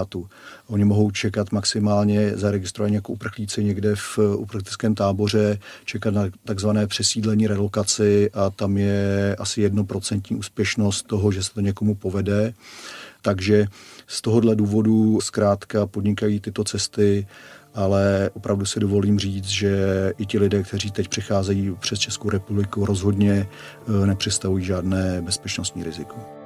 Oni 0.66 0.84
mohou 0.84 1.10
čekat 1.10 1.52
maximálně 1.52 2.36
zaregistrovaní 2.36 2.94
jako 2.94 3.12
uprchlíci 3.12 3.64
někde 3.64 3.96
v 3.96 4.18
uprchlickém 4.18 4.94
táboře, 4.94 5.58
čekat 5.84 6.14
na 6.14 6.22
takzvané 6.44 6.86
přesídlení, 6.86 7.46
relokaci 7.46 8.30
a 8.30 8.50
tam 8.50 8.76
je 8.76 9.36
asi 9.38 9.60
jednoprocentní 9.60 10.36
úspěšnost 10.36 11.06
toho, 11.06 11.32
že 11.32 11.42
se 11.42 11.54
to 11.54 11.60
někomu 11.60 11.94
povede. 11.94 12.54
Takže 13.22 13.66
z 14.06 14.22
tohohle 14.22 14.56
důvodu 14.56 15.20
zkrátka 15.20 15.86
podnikají 15.86 16.40
tyto 16.40 16.64
cesty 16.64 17.26
ale 17.74 18.30
opravdu 18.34 18.66
si 18.66 18.80
dovolím 18.80 19.18
říct, 19.18 19.44
že 19.44 20.12
i 20.18 20.26
ti 20.26 20.38
lidé, 20.38 20.62
kteří 20.62 20.90
teď 20.90 21.08
přicházejí 21.08 21.76
přes 21.80 21.98
Českou 21.98 22.30
republiku, 22.30 22.86
rozhodně 22.86 23.48
nepředstavují 24.04 24.64
žádné 24.64 25.22
bezpečnostní 25.22 25.84
riziko. 25.84 26.43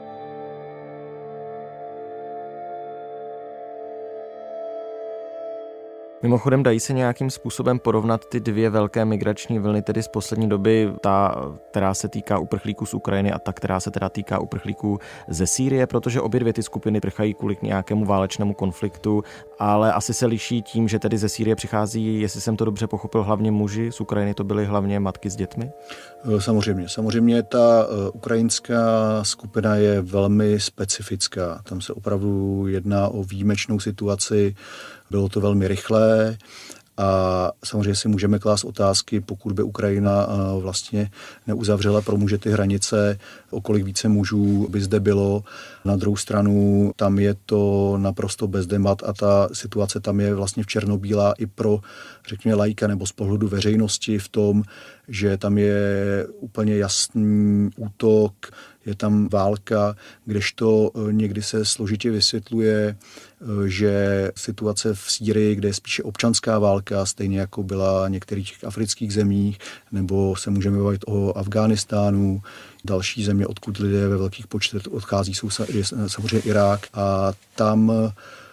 Mimochodem 6.22 6.62
dají 6.62 6.80
se 6.80 6.92
nějakým 6.92 7.30
způsobem 7.30 7.78
porovnat 7.78 8.24
ty 8.24 8.40
dvě 8.40 8.70
velké 8.70 9.04
migrační 9.04 9.58
vlny, 9.58 9.82
tedy 9.82 10.02
z 10.02 10.08
poslední 10.08 10.48
doby, 10.48 10.92
ta, 11.00 11.44
která 11.70 11.94
se 11.94 12.08
týká 12.08 12.38
uprchlíků 12.38 12.86
z 12.86 12.94
Ukrajiny 12.94 13.32
a 13.32 13.38
ta, 13.38 13.52
která 13.52 13.80
se 13.80 13.90
teda 13.90 14.08
týká 14.08 14.38
uprchlíků 14.38 14.98
ze 15.28 15.46
Sýrie, 15.46 15.86
protože 15.86 16.20
obě 16.20 16.40
dvě 16.40 16.52
ty 16.52 16.62
skupiny 16.62 17.00
prchají 17.00 17.34
kvůli 17.34 17.56
nějakému 17.62 18.04
válečnému 18.04 18.54
konfliktu, 18.54 19.22
ale 19.58 19.92
asi 19.92 20.14
se 20.14 20.26
liší 20.26 20.62
tím, 20.62 20.88
že 20.88 20.98
tedy 20.98 21.18
ze 21.18 21.28
Sýrie 21.28 21.56
přichází, 21.56 22.20
jestli 22.20 22.40
jsem 22.40 22.56
to 22.56 22.64
dobře 22.64 22.86
pochopil, 22.86 23.22
hlavně 23.22 23.50
muži, 23.50 23.92
z 23.92 24.00
Ukrajiny 24.00 24.34
to 24.34 24.44
byly 24.44 24.66
hlavně 24.66 25.00
matky 25.00 25.30
s 25.30 25.36
dětmi? 25.36 25.70
Eh, 26.36 26.40
samozřejmě. 26.40 26.88
Samozřejmě 26.88 27.42
ta 27.42 27.86
eh, 27.86 28.10
ukrajinská 28.10 28.80
skupina 29.24 29.76
je 29.76 30.00
velmi 30.00 30.60
specifická. 30.60 31.60
Tam 31.64 31.80
se 31.80 31.92
opravdu 31.92 32.66
jedná 32.66 33.08
o 33.08 33.24
výjimečnou 33.24 33.80
situaci, 33.80 34.54
bylo 35.10 35.28
to 35.28 35.40
velmi 35.40 35.68
rychlé 35.68 36.38
a 36.98 37.50
samozřejmě 37.64 37.94
si 37.94 38.08
můžeme 38.08 38.38
klást 38.38 38.64
otázky, 38.64 39.20
pokud 39.20 39.52
by 39.52 39.62
Ukrajina 39.62 40.26
vlastně 40.60 41.10
neuzavřela 41.46 42.00
pro 42.00 42.16
muže 42.16 42.38
ty 42.38 42.50
hranice, 42.50 43.18
o 43.50 43.60
kolik 43.60 43.84
více 43.84 44.08
mužů 44.08 44.68
by 44.70 44.80
zde 44.80 45.00
bylo. 45.00 45.44
Na 45.84 45.96
druhou 45.96 46.16
stranu 46.16 46.92
tam 46.96 47.18
je 47.18 47.34
to 47.46 47.94
naprosto 47.98 48.46
bezdemat 48.46 49.02
a 49.06 49.12
ta 49.12 49.48
situace 49.52 50.00
tam 50.00 50.20
je 50.20 50.34
vlastně 50.34 50.62
v 50.62 50.66
černobílá 50.66 51.34
i 51.38 51.46
pro, 51.46 51.80
řekněme, 52.28 52.54
lajka 52.54 52.86
nebo 52.86 53.06
z 53.06 53.12
pohledu 53.12 53.48
veřejnosti 53.48 54.18
v 54.18 54.28
tom, 54.28 54.62
že 55.08 55.36
tam 55.36 55.58
je 55.58 56.26
úplně 56.40 56.76
jasný 56.76 57.70
útok, 57.76 58.32
je 58.86 58.94
tam 58.94 59.28
válka, 59.28 59.96
kdežto 60.24 60.90
e, 60.94 61.12
někdy 61.12 61.42
se 61.42 61.64
složitě 61.64 62.10
vysvětluje, 62.10 62.96
že 63.66 64.30
situace 64.36 64.94
v 64.94 65.00
Sýrii, 65.08 65.54
kde 65.54 65.68
je 65.68 65.74
spíše 65.74 66.02
občanská 66.02 66.58
válka, 66.58 67.06
stejně 67.06 67.40
jako 67.40 67.62
byla 67.62 68.06
v 68.06 68.10
některých 68.10 68.64
afrických 68.64 69.12
zemích, 69.12 69.58
nebo 69.92 70.36
se 70.36 70.50
můžeme 70.50 70.78
bavit 70.78 71.04
o 71.06 71.38
Afghánistánu, 71.38 72.42
další 72.84 73.24
země, 73.24 73.46
odkud 73.46 73.76
lidé 73.78 74.08
ve 74.08 74.16
velkých 74.16 74.46
počtech 74.46 74.82
odchází, 74.90 75.34
jsou 75.34 75.50
samozřejmě 76.06 76.50
Irák. 76.50 76.86
A 76.94 77.32
tam 77.54 77.92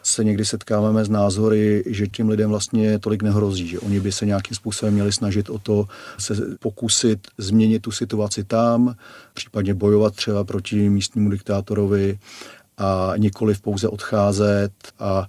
se 0.04 0.24
někdy 0.24 0.46
setkáváme 0.46 1.06
s 1.06 1.10
názory, 1.10 1.84
že 1.86 2.08
těm 2.08 2.30
lidem 2.30 2.50
vlastně 2.50 3.00
tolik 3.00 3.24
nehrozí, 3.24 3.68
že 3.68 3.80
oni 3.80 4.00
by 4.00 4.12
se 4.12 4.26
nějakým 4.26 4.56
způsobem 4.56 4.94
měli 4.94 5.12
snažit 5.12 5.50
o 5.50 5.60
to 5.60 5.88
se 6.20 6.36
pokusit 6.60 7.28
změnit 7.38 7.80
tu 7.80 7.92
situaci 7.92 8.44
tam, 8.44 8.96
případně 9.34 9.74
bojovat 9.74 10.16
třeba 10.16 10.44
proti 10.44 10.90
místnímu 10.90 11.30
diktátorovi 11.30 12.20
a 12.78 13.14
nikoli 13.18 13.56
pouze 13.62 13.88
odcházet 13.88 14.72
a 15.00 15.28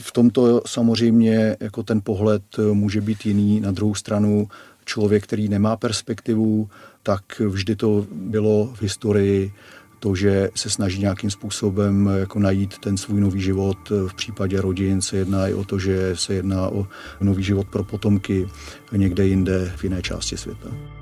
v 0.00 0.12
tomto 0.12 0.62
samozřejmě 0.66 1.56
jako 1.60 1.82
ten 1.82 2.00
pohled 2.04 2.42
může 2.72 3.00
být 3.00 3.26
jiný. 3.26 3.60
Na 3.60 3.70
druhou 3.70 3.94
stranu 3.94 4.48
člověk, 4.84 5.24
který 5.24 5.48
nemá 5.48 5.76
perspektivu, 5.76 6.68
tak 7.02 7.40
vždy 7.48 7.76
to 7.76 8.06
bylo 8.12 8.70
v 8.74 8.82
historii 8.82 9.52
to, 10.00 10.14
že 10.14 10.50
se 10.54 10.70
snaží 10.70 11.00
nějakým 11.00 11.30
způsobem 11.30 12.10
jako 12.18 12.38
najít 12.38 12.78
ten 12.78 12.96
svůj 12.96 13.20
nový 13.20 13.40
život. 13.40 13.78
V 14.06 14.14
případě 14.14 14.60
rodin 14.60 15.00
se 15.00 15.16
jedná 15.16 15.48
i 15.48 15.54
o 15.54 15.64
to, 15.64 15.78
že 15.78 16.16
se 16.16 16.34
jedná 16.34 16.68
o 16.68 16.86
nový 17.20 17.42
život 17.42 17.68
pro 17.68 17.84
potomky 17.84 18.48
někde 18.92 19.26
jinde 19.26 19.72
v 19.76 19.84
jiné 19.84 20.02
části 20.02 20.36
světa. 20.36 20.99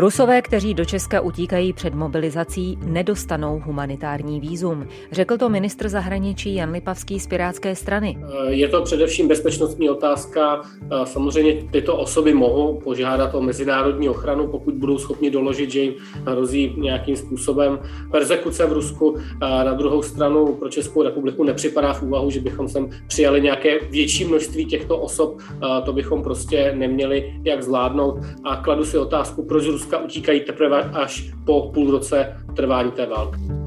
Rusové, 0.00 0.42
kteří 0.42 0.74
do 0.74 0.84
Česka 0.84 1.20
utíkají 1.20 1.72
před 1.72 1.94
mobilizací, 1.94 2.78
nedostanou 2.84 3.62
humanitární 3.64 4.40
výzum. 4.40 4.86
Řekl 5.12 5.38
to 5.38 5.48
ministr 5.48 5.88
zahraničí 5.88 6.54
Jan 6.54 6.70
Lipavský 6.70 7.20
z 7.20 7.26
Pirátské 7.26 7.74
strany. 7.74 8.18
Je 8.48 8.68
to 8.68 8.82
především 8.82 9.28
bezpečnostní 9.28 9.90
otázka. 9.90 10.62
Samozřejmě 11.04 11.62
tyto 11.70 11.96
osoby 11.96 12.34
mohou 12.34 12.80
požádat 12.80 13.34
o 13.34 13.42
mezinárodní 13.42 14.08
ochranu, 14.08 14.46
pokud 14.46 14.74
budou 14.74 14.98
schopni 14.98 15.30
doložit, 15.30 15.70
že 15.70 15.80
jim 15.80 15.92
hrozí 16.26 16.74
nějakým 16.76 17.16
způsobem 17.16 17.78
persekuce 18.10 18.66
v 18.66 18.72
Rusku. 18.72 19.16
Na 19.40 19.74
druhou 19.74 20.02
stranu 20.02 20.54
pro 20.54 20.68
Českou 20.68 21.02
republiku 21.02 21.44
nepřipadá 21.44 21.92
v 21.92 22.02
úvahu, 22.02 22.30
že 22.30 22.40
bychom 22.40 22.68
sem 22.68 22.90
přijali 23.06 23.40
nějaké 23.40 23.78
větší 23.90 24.24
množství 24.24 24.64
těchto 24.64 24.98
osob. 24.98 25.38
To 25.84 25.92
bychom 25.92 26.22
prostě 26.22 26.72
neměli 26.76 27.34
jak 27.44 27.62
zvládnout. 27.62 28.18
A 28.44 28.56
kladu 28.56 28.84
si 28.84 28.98
otázku, 28.98 29.44
proč 29.44 29.64
Ruska 29.90 30.04
utíkají 30.04 30.40
teprve 30.40 30.82
až 30.82 31.30
po 31.44 31.70
půl 31.74 31.90
roce 31.90 32.36
trvání 32.56 32.90
té 32.90 33.06
války. 33.06 33.59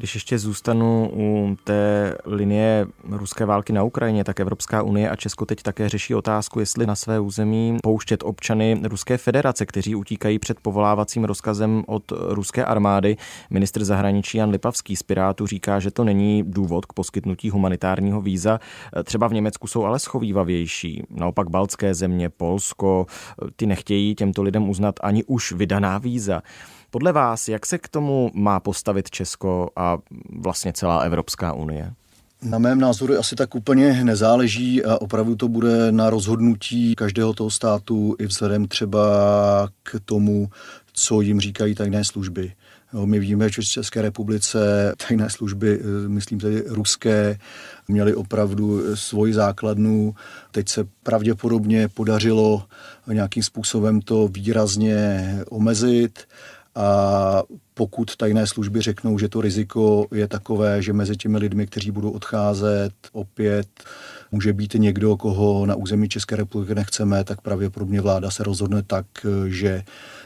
Když 0.00 0.14
ještě 0.14 0.38
zůstanu 0.38 1.10
u 1.14 1.56
té 1.64 2.14
linie 2.24 2.86
ruské 3.10 3.44
války 3.44 3.72
na 3.72 3.82
Ukrajině, 3.82 4.24
tak 4.24 4.40
Evropská 4.40 4.82
unie 4.82 5.10
a 5.10 5.16
Česko 5.16 5.46
teď 5.46 5.62
také 5.62 5.88
řeší 5.88 6.14
otázku, 6.14 6.60
jestli 6.60 6.86
na 6.86 6.94
své 6.94 7.20
území 7.20 7.76
pouštět 7.82 8.22
občany 8.22 8.80
Ruské 8.84 9.18
federace, 9.18 9.66
kteří 9.66 9.94
utíkají 9.94 10.38
před 10.38 10.60
povolávacím 10.60 11.24
rozkazem 11.24 11.84
od 11.86 12.12
ruské 12.28 12.64
armády. 12.64 13.16
Ministr 13.50 13.84
zahraničí 13.84 14.38
Jan 14.38 14.50
Lipavský 14.50 14.96
z 14.96 15.02
Pirátu 15.02 15.46
říká, 15.46 15.80
že 15.80 15.90
to 15.90 16.04
není 16.04 16.44
důvod 16.46 16.86
k 16.86 16.92
poskytnutí 16.92 17.50
humanitárního 17.50 18.20
víza. 18.20 18.60
Třeba 19.04 19.28
v 19.28 19.32
Německu 19.32 19.66
jsou 19.66 19.84
ale 19.84 19.98
schovývavější. 19.98 21.02
Naopak 21.10 21.50
baltské 21.50 21.94
země, 21.94 22.28
Polsko, 22.28 23.06
ty 23.56 23.66
nechtějí 23.66 24.14
těmto 24.14 24.42
lidem 24.42 24.68
uznat 24.68 24.94
ani 25.02 25.24
už 25.24 25.52
vydaná 25.52 25.98
víza. 25.98 26.42
Podle 26.90 27.12
vás, 27.12 27.48
jak 27.48 27.66
se 27.66 27.78
k 27.78 27.88
tomu 27.88 28.30
má 28.34 28.60
postavit 28.60 29.10
Česko 29.10 29.70
a 29.76 29.98
vlastně 30.38 30.72
celá 30.72 31.00
Evropská 31.00 31.52
unie? 31.52 31.92
Na 32.42 32.58
mém 32.58 32.80
názoru 32.80 33.18
asi 33.18 33.36
tak 33.36 33.54
úplně 33.54 34.04
nezáleží 34.04 34.84
a 34.84 35.00
opravdu 35.00 35.36
to 35.36 35.48
bude 35.48 35.92
na 35.92 36.10
rozhodnutí 36.10 36.94
každého 36.94 37.34
toho 37.34 37.50
státu 37.50 38.16
i 38.18 38.26
vzhledem 38.26 38.68
třeba 38.68 39.00
k 39.82 39.96
tomu, 40.04 40.50
co 40.92 41.20
jim 41.20 41.40
říkají 41.40 41.74
tajné 41.74 42.04
služby. 42.04 42.52
My 43.04 43.18
víme, 43.18 43.48
že 43.50 43.62
v 43.62 43.64
České 43.64 44.02
republice 44.02 44.58
tajné 45.08 45.30
služby, 45.30 45.80
eh, 45.80 46.08
myslím 46.08 46.40
tedy 46.40 46.62
ruské, 46.66 47.38
měly 47.88 48.14
opravdu 48.14 48.96
svoji 48.96 49.34
základnu. 49.34 50.14
Teď 50.50 50.68
se 50.68 50.84
pravděpodobně 51.02 51.88
podařilo 51.88 52.62
nějakým 53.12 53.42
způsobem 53.42 54.00
to 54.00 54.28
výrazně 54.28 55.38
omezit 55.50 56.26
a 56.74 57.42
pokud 57.74 58.16
tajné 58.16 58.46
služby 58.46 58.80
řeknou, 58.80 59.18
že 59.18 59.28
to 59.28 59.40
riziko 59.40 60.06
je 60.14 60.28
takové, 60.28 60.82
že 60.82 60.92
mezi 60.92 61.16
těmi 61.16 61.38
lidmi, 61.38 61.66
kteří 61.66 61.90
budou 61.90 62.10
odcházet, 62.10 62.92
opět 63.12 63.68
může 64.32 64.52
být 64.52 64.74
někdo, 64.74 65.16
koho 65.16 65.66
na 65.66 65.74
území 65.74 66.08
České 66.08 66.36
republiky 66.36 66.74
nechceme, 66.74 67.24
tak 67.24 67.40
pravděpodobně 67.40 68.00
vláda 68.00 68.30
se 68.30 68.44
rozhodne 68.44 68.82
tak, 68.82 69.06
že 69.46 69.82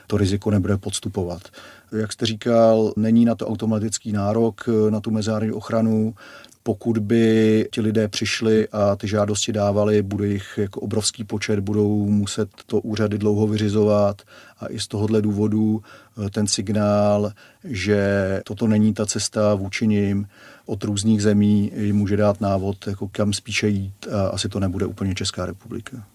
to 0.06 0.16
riziko 0.16 0.50
nebude 0.50 0.76
podstupovat. 0.76 1.42
Jak 1.92 2.12
jste 2.12 2.26
říkal, 2.26 2.92
není 2.96 3.24
na 3.24 3.34
to 3.34 3.48
automatický 3.48 4.12
nárok 4.12 4.68
na 4.90 5.00
tu 5.00 5.10
mezinárodní 5.10 5.52
ochranu 5.52 6.14
pokud 6.66 6.98
by 6.98 7.68
ti 7.72 7.80
lidé 7.80 8.08
přišli 8.08 8.68
a 8.72 8.96
ty 8.96 9.08
žádosti 9.08 9.52
dávali, 9.52 10.02
bude 10.02 10.26
jich 10.26 10.58
jako 10.58 10.80
obrovský 10.80 11.24
počet, 11.24 11.60
budou 11.60 12.08
muset 12.08 12.48
to 12.66 12.80
úřady 12.80 13.18
dlouho 13.18 13.46
vyřizovat 13.46 14.22
a 14.58 14.66
i 14.70 14.80
z 14.80 14.86
tohohle 14.86 15.22
důvodu 15.22 15.82
eh, 15.82 16.30
ten 16.30 16.46
signál, 16.46 17.32
že 17.64 18.40
toto 18.44 18.66
není 18.66 18.94
ta 18.94 19.06
cesta 19.06 19.54
vůči 19.54 19.86
nim 19.86 20.28
od 20.66 20.84
různých 20.84 21.22
zemí, 21.22 21.72
jim 21.76 21.96
může 21.96 22.16
dát 22.16 22.40
návod, 22.40 22.86
jako 22.86 23.08
kam 23.08 23.32
spíše 23.32 23.68
jít 23.68 24.06
a 24.12 24.26
asi 24.26 24.48
to 24.48 24.60
nebude 24.60 24.86
úplně 24.86 25.14
Česká 25.14 25.46
republika. 25.46 26.13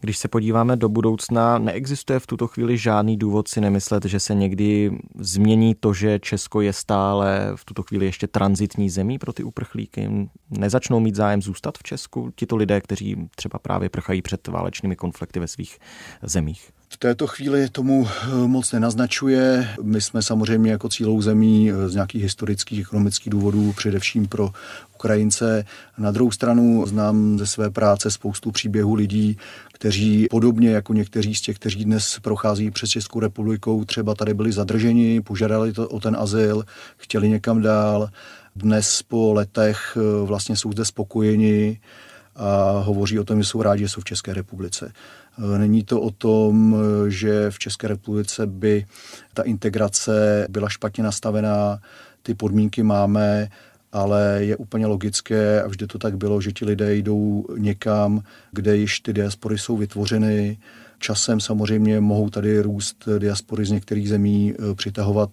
Když 0.00 0.18
se 0.18 0.28
podíváme 0.28 0.76
do 0.76 0.88
budoucna, 0.88 1.58
neexistuje 1.58 2.18
v 2.18 2.26
tuto 2.26 2.46
chvíli 2.46 2.78
žádný 2.78 3.16
důvod 3.16 3.48
si 3.48 3.60
nemyslet, 3.60 4.04
že 4.04 4.20
se 4.20 4.34
někdy 4.34 4.98
změní 5.18 5.74
to, 5.74 5.94
že 5.94 6.18
Česko 6.18 6.60
je 6.60 6.72
stále 6.72 7.52
v 7.56 7.64
tuto 7.64 7.82
chvíli 7.82 8.06
ještě 8.06 8.26
transitní 8.26 8.90
zemí 8.90 9.18
pro 9.18 9.32
ty 9.32 9.44
uprchlíky. 9.44 10.28
Nezačnou 10.50 11.00
mít 11.00 11.14
zájem 11.14 11.42
zůstat 11.42 11.78
v 11.78 11.82
Česku 11.82 12.30
tito 12.36 12.56
lidé, 12.56 12.80
kteří 12.80 13.28
třeba 13.36 13.58
právě 13.58 13.88
prchají 13.88 14.22
před 14.22 14.48
válečnými 14.48 14.96
konflikty 14.96 15.40
ve 15.40 15.48
svých 15.48 15.78
zemích. 16.22 16.70
V 16.90 16.96
této 16.96 17.26
chvíli 17.26 17.68
tomu 17.68 18.08
eh, 18.08 18.28
moc 18.46 18.72
nenaznačuje. 18.72 19.68
My 19.82 20.00
jsme 20.00 20.22
samozřejmě 20.22 20.70
jako 20.70 20.88
cílou 20.88 21.22
zemí 21.22 21.70
eh, 21.70 21.88
z 21.88 21.94
nějakých 21.94 22.22
historických, 22.22 22.80
ekonomických 22.80 23.30
důvodů, 23.30 23.72
především 23.76 24.28
pro 24.28 24.50
Ukrajince. 24.94 25.64
Na 25.98 26.10
druhou 26.10 26.30
stranu 26.30 26.86
znám 26.86 27.38
ze 27.38 27.46
své 27.46 27.70
práce 27.70 28.10
spoustu 28.10 28.50
příběhů 28.50 28.94
lidí, 28.94 29.38
kteří 29.72 30.26
podobně 30.30 30.70
jako 30.70 30.92
někteří 30.92 31.34
z 31.34 31.40
těch, 31.40 31.56
kteří 31.56 31.84
dnes 31.84 32.18
prochází 32.22 32.70
přes 32.70 32.90
Českou 32.90 33.20
republikou, 33.20 33.84
třeba 33.84 34.14
tady 34.14 34.34
byli 34.34 34.52
zadrženi, 34.52 35.20
požádali 35.20 35.72
to 35.72 35.88
o 35.88 36.00
ten 36.00 36.16
azyl, 36.20 36.64
chtěli 36.96 37.28
někam 37.28 37.62
dál. 37.62 38.08
Dnes 38.56 39.02
po 39.02 39.32
letech 39.32 39.96
eh, 39.96 40.26
vlastně 40.26 40.56
jsou 40.56 40.72
zde 40.72 40.84
spokojeni 40.84 41.80
a 42.36 42.78
hovoří 42.78 43.18
o 43.18 43.24
tom, 43.24 43.42
že 43.42 43.48
jsou 43.48 43.62
rádi, 43.62 43.82
že 43.82 43.88
jsou 43.88 44.00
v 44.00 44.04
České 44.04 44.34
republice. 44.34 44.92
Eh, 45.38 45.58
není 45.58 45.84
to 45.84 46.00
o 46.00 46.10
tom, 46.10 46.76
eh, 46.76 47.10
že 47.10 47.50
v 47.50 47.58
České 47.58 47.88
republice 47.88 48.46
by 48.46 48.86
ta 49.34 49.42
integrace 49.42 50.46
byla 50.50 50.68
špatně 50.68 51.04
nastavená, 51.04 51.78
ty 52.22 52.34
podmínky 52.34 52.82
máme, 52.82 53.48
ale 53.92 54.38
je 54.40 54.56
úplně 54.56 54.86
logické, 54.86 55.62
a 55.62 55.68
vždy 55.68 55.86
to 55.86 55.98
tak 55.98 56.16
bylo, 56.16 56.40
že 56.40 56.52
ti 56.52 56.64
lidé 56.64 56.96
jdou 56.96 57.46
někam, 57.58 58.22
kde 58.52 58.76
již 58.76 59.00
ty 59.00 59.12
diaspory 59.12 59.58
jsou 59.58 59.76
vytvořeny. 59.76 60.58
Časem 60.98 61.40
samozřejmě 61.40 62.00
mohou 62.00 62.30
tady 62.30 62.60
růst 62.60 63.08
diaspory 63.18 63.66
z 63.66 63.70
některých 63.70 64.08
zemí, 64.08 64.54
eh, 64.54 64.74
přitahovat 64.74 65.30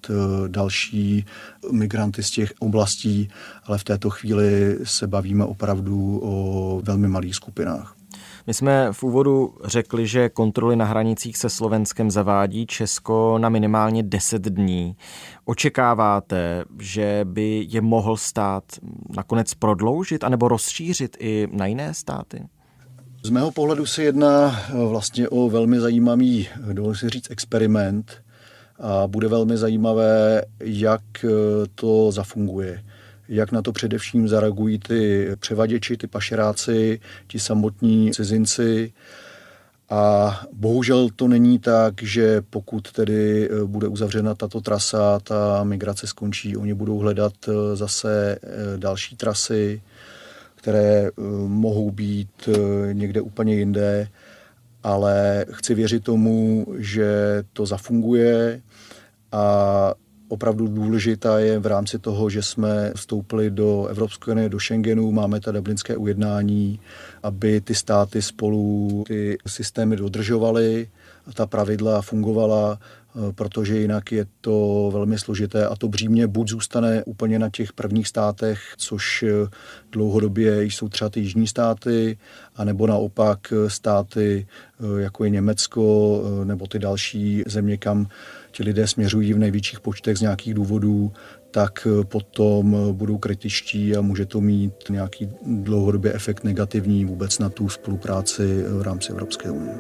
další 0.48 1.26
migranty 1.72 2.24
z 2.24 2.32
těch 2.32 2.54
oblastí, 2.60 3.30
ale 3.64 3.78
v 3.78 3.84
této 3.84 4.10
chvíli 4.10 4.78
se 4.84 5.08
bavíme 5.08 5.46
opravdu 5.46 6.20
o 6.24 6.82
velmi 6.84 7.08
malých 7.08 7.36
skupinách. 7.36 7.95
My 8.48 8.54
jsme 8.54 8.88
v 8.92 9.04
úvodu 9.04 9.56
řekli, 9.64 10.08
že 10.08 10.30
kontroly 10.30 10.76
na 10.76 10.86
hranicích 10.86 11.38
se 11.38 11.50
Slovenskem 11.50 12.12
zavádí 12.12 12.66
Česko 12.66 13.38
na 13.38 13.50
minimálně 13.50 14.04
10 14.04 14.42
dní. 14.42 14.96
Očekáváte, 15.46 16.64
že 16.80 17.22
by 17.24 17.68
je 17.70 17.82
mohl 17.82 18.18
stát 18.18 18.64
nakonec 19.16 19.54
prodloužit 19.54 20.24
anebo 20.24 20.48
rozšířit 20.48 21.18
i 21.20 21.48
na 21.52 21.66
jiné 21.66 21.94
státy? 21.94 22.48
Z 23.24 23.30
mého 23.30 23.52
pohledu 23.52 23.86
se 23.86 24.04
jedná 24.04 24.60
vlastně 24.90 25.30
o 25.30 25.50
velmi 25.50 25.80
zajímavý, 25.80 26.48
dovolím 26.74 26.96
si 26.96 27.10
říct, 27.10 27.32
experiment 27.32 28.24
a 28.80 29.08
bude 29.08 29.28
velmi 29.28 29.58
zajímavé, 29.58 30.42
jak 30.60 31.02
to 31.76 32.12
zafunguje 32.12 32.84
jak 33.30 33.52
na 33.52 33.62
to 33.62 33.72
především 33.72 34.28
zareagují 34.28 34.80
ty 34.80 35.30
převaděči, 35.40 35.98
ty 35.98 36.08
pašeráci, 36.08 37.00
ti 37.28 37.40
samotní 37.40 38.12
cizinci. 38.12 38.94
A 39.90 40.42
bohužel 40.54 41.10
to 41.16 41.28
není 41.28 41.60
tak, 41.60 42.04
že 42.04 42.42
pokud 42.50 42.92
tedy 42.92 43.50
eh, 43.50 43.66
bude 43.66 43.88
uzavřena 43.88 44.36
tato 44.36 44.62
trasa, 44.62 45.20
ta 45.20 45.64
migrace 45.64 46.08
skončí. 46.08 46.58
Oni 46.58 46.74
budou 46.74 46.98
hledat 46.98 47.34
eh, 47.48 47.76
zase 47.76 48.38
eh, 48.44 48.78
další 48.78 49.16
trasy, 49.16 49.82
které 50.56 51.10
mohou 51.48 51.92
být 51.92 52.50
někde 52.92 53.22
úplně 53.22 53.56
jinde, 53.56 54.08
ale 54.84 55.46
chci 55.52 55.76
věřit 55.76 56.04
tomu, 56.04 56.66
že 56.78 57.44
to 57.54 57.66
zafunguje 57.66 58.62
a 59.32 59.94
opravdu 60.28 60.68
důležitá 60.68 61.40
je 61.40 61.60
v 61.60 61.66
rámci 61.66 62.00
toho, 62.00 62.30
že 62.30 62.42
jsme 62.42 62.92
vstoupili 62.96 63.50
do 63.50 63.88
Evropské 63.88 64.32
unie, 64.32 64.50
do 64.50 64.60
Schengenu, 64.60 65.12
máme 65.12 65.40
ta 65.40 65.52
dublinské 65.52 65.98
ujednání, 65.98 66.80
aby 67.24 67.62
ty 67.62 67.76
státy 67.76 68.22
spolu 68.22 69.04
ty 69.08 69.38
systémy 69.48 69.96
dodržovaly, 69.96 70.90
ta 71.34 71.46
pravidla 71.46 72.02
fungovala, 72.02 72.80
protože 73.36 73.78
jinak 73.78 74.12
je 74.12 74.26
to 74.42 74.90
velmi 74.94 75.20
složité 75.20 75.68
a 75.68 75.76
to 75.76 75.88
břímě 75.88 76.28
buď 76.28 76.50
zůstane 76.50 77.04
úplně 77.04 77.40
na 77.40 77.50
těch 77.50 77.74
prvních 77.74 78.08
státech, 78.08 78.60
což 78.78 79.26
dlouhodobě 79.92 80.64
jsou 80.64 80.90
třeba 80.90 81.10
ty 81.10 81.20
jižní 81.20 81.48
státy, 81.48 82.18
anebo 82.56 82.88
naopak 82.88 83.54
státy, 83.68 84.48
jako 84.98 85.24
je 85.24 85.30
Německo 85.30 86.22
nebo 86.44 86.68
ty 86.68 86.80
další 86.80 87.44
země, 87.48 87.78
kam 87.78 88.08
ti 88.56 88.64
lidé 88.64 88.88
směřují 88.88 89.34
v 89.34 89.38
největších 89.38 89.80
počtech 89.80 90.18
z 90.18 90.22
nějakých 90.22 90.54
důvodů, 90.54 91.12
tak 91.52 91.88
eh, 91.88 92.06
potom 92.06 92.76
eh, 92.76 92.94
budou 92.94 93.18
kritičtí 93.18 93.96
a 93.96 94.02
může 94.02 94.26
to 94.26 94.42
mít 94.42 94.74
nějaký 94.90 95.30
dlouhodobě 95.46 96.14
efekt 96.14 96.44
negativní 96.44 97.06
vůbec 97.06 97.40
na 97.40 97.50
tu 97.50 97.70
spolupráci 97.70 98.64
v 98.64 98.82
rámci 98.82 99.12
Evropské 99.12 99.52
unie. 99.52 99.76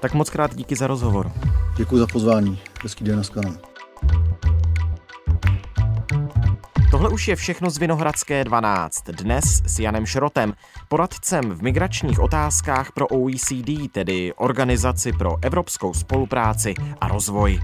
Tak 0.00 0.14
moc 0.14 0.30
krát 0.30 0.56
díky 0.56 0.76
za 0.76 0.86
rozhovor. 0.86 1.32
Děkuji 1.76 1.98
za 1.98 2.06
pozvání. 2.06 2.58
Hezký 2.82 3.04
den, 3.04 3.16
na 3.16 3.73
Tohle 7.04 7.14
už 7.14 7.28
je 7.28 7.36
všechno 7.36 7.70
z 7.70 7.78
Vinohradské 7.78 8.44
12. 8.44 9.04
Dnes 9.04 9.44
s 9.66 9.78
Janem 9.78 10.06
Šrotem, 10.06 10.54
poradcem 10.88 11.50
v 11.50 11.62
migračních 11.62 12.20
otázkách 12.20 12.92
pro 12.92 13.06
OECD, 13.08 13.92
tedy 13.92 14.32
Organizaci 14.36 15.12
pro 15.12 15.36
evropskou 15.42 15.94
spolupráci 15.94 16.74
a 17.00 17.08
rozvoj. 17.08 17.60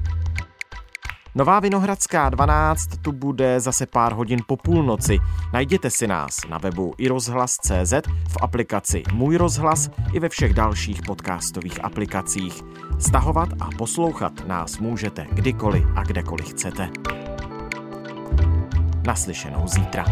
Nová 1.35 1.61
Vinohradská 1.61 2.29
12 2.29 2.87
tu 3.03 3.13
bude 3.13 3.61
zase 3.61 3.87
pár 3.87 4.13
hodin 4.13 4.41
po 4.47 4.57
půlnoci. 4.57 5.19
Najděte 5.53 5.91
si 5.91 6.07
nás 6.07 6.37
na 6.49 6.59
webu 6.59 6.95
iRozhlas.cz, 6.99 7.93
v 8.29 8.37
aplikaci 8.41 9.03
Můj 9.13 9.37
rozhlas 9.37 9.91
i 10.13 10.21
ve 10.21 10.29
všech 10.29 10.55
dalších 10.55 11.03
podcastových 11.07 11.85
aplikacích. 11.85 12.63
Stahovat 12.99 13.49
a 13.61 13.69
poslouchat 13.79 14.33
nás 14.47 14.79
můžete 14.79 15.27
kdykoliv 15.33 15.85
a 15.97 16.03
kdekoliv 16.03 16.51
chcete. 16.51 16.91
Naslyšenou 19.07 19.69
zítra. 19.69 20.05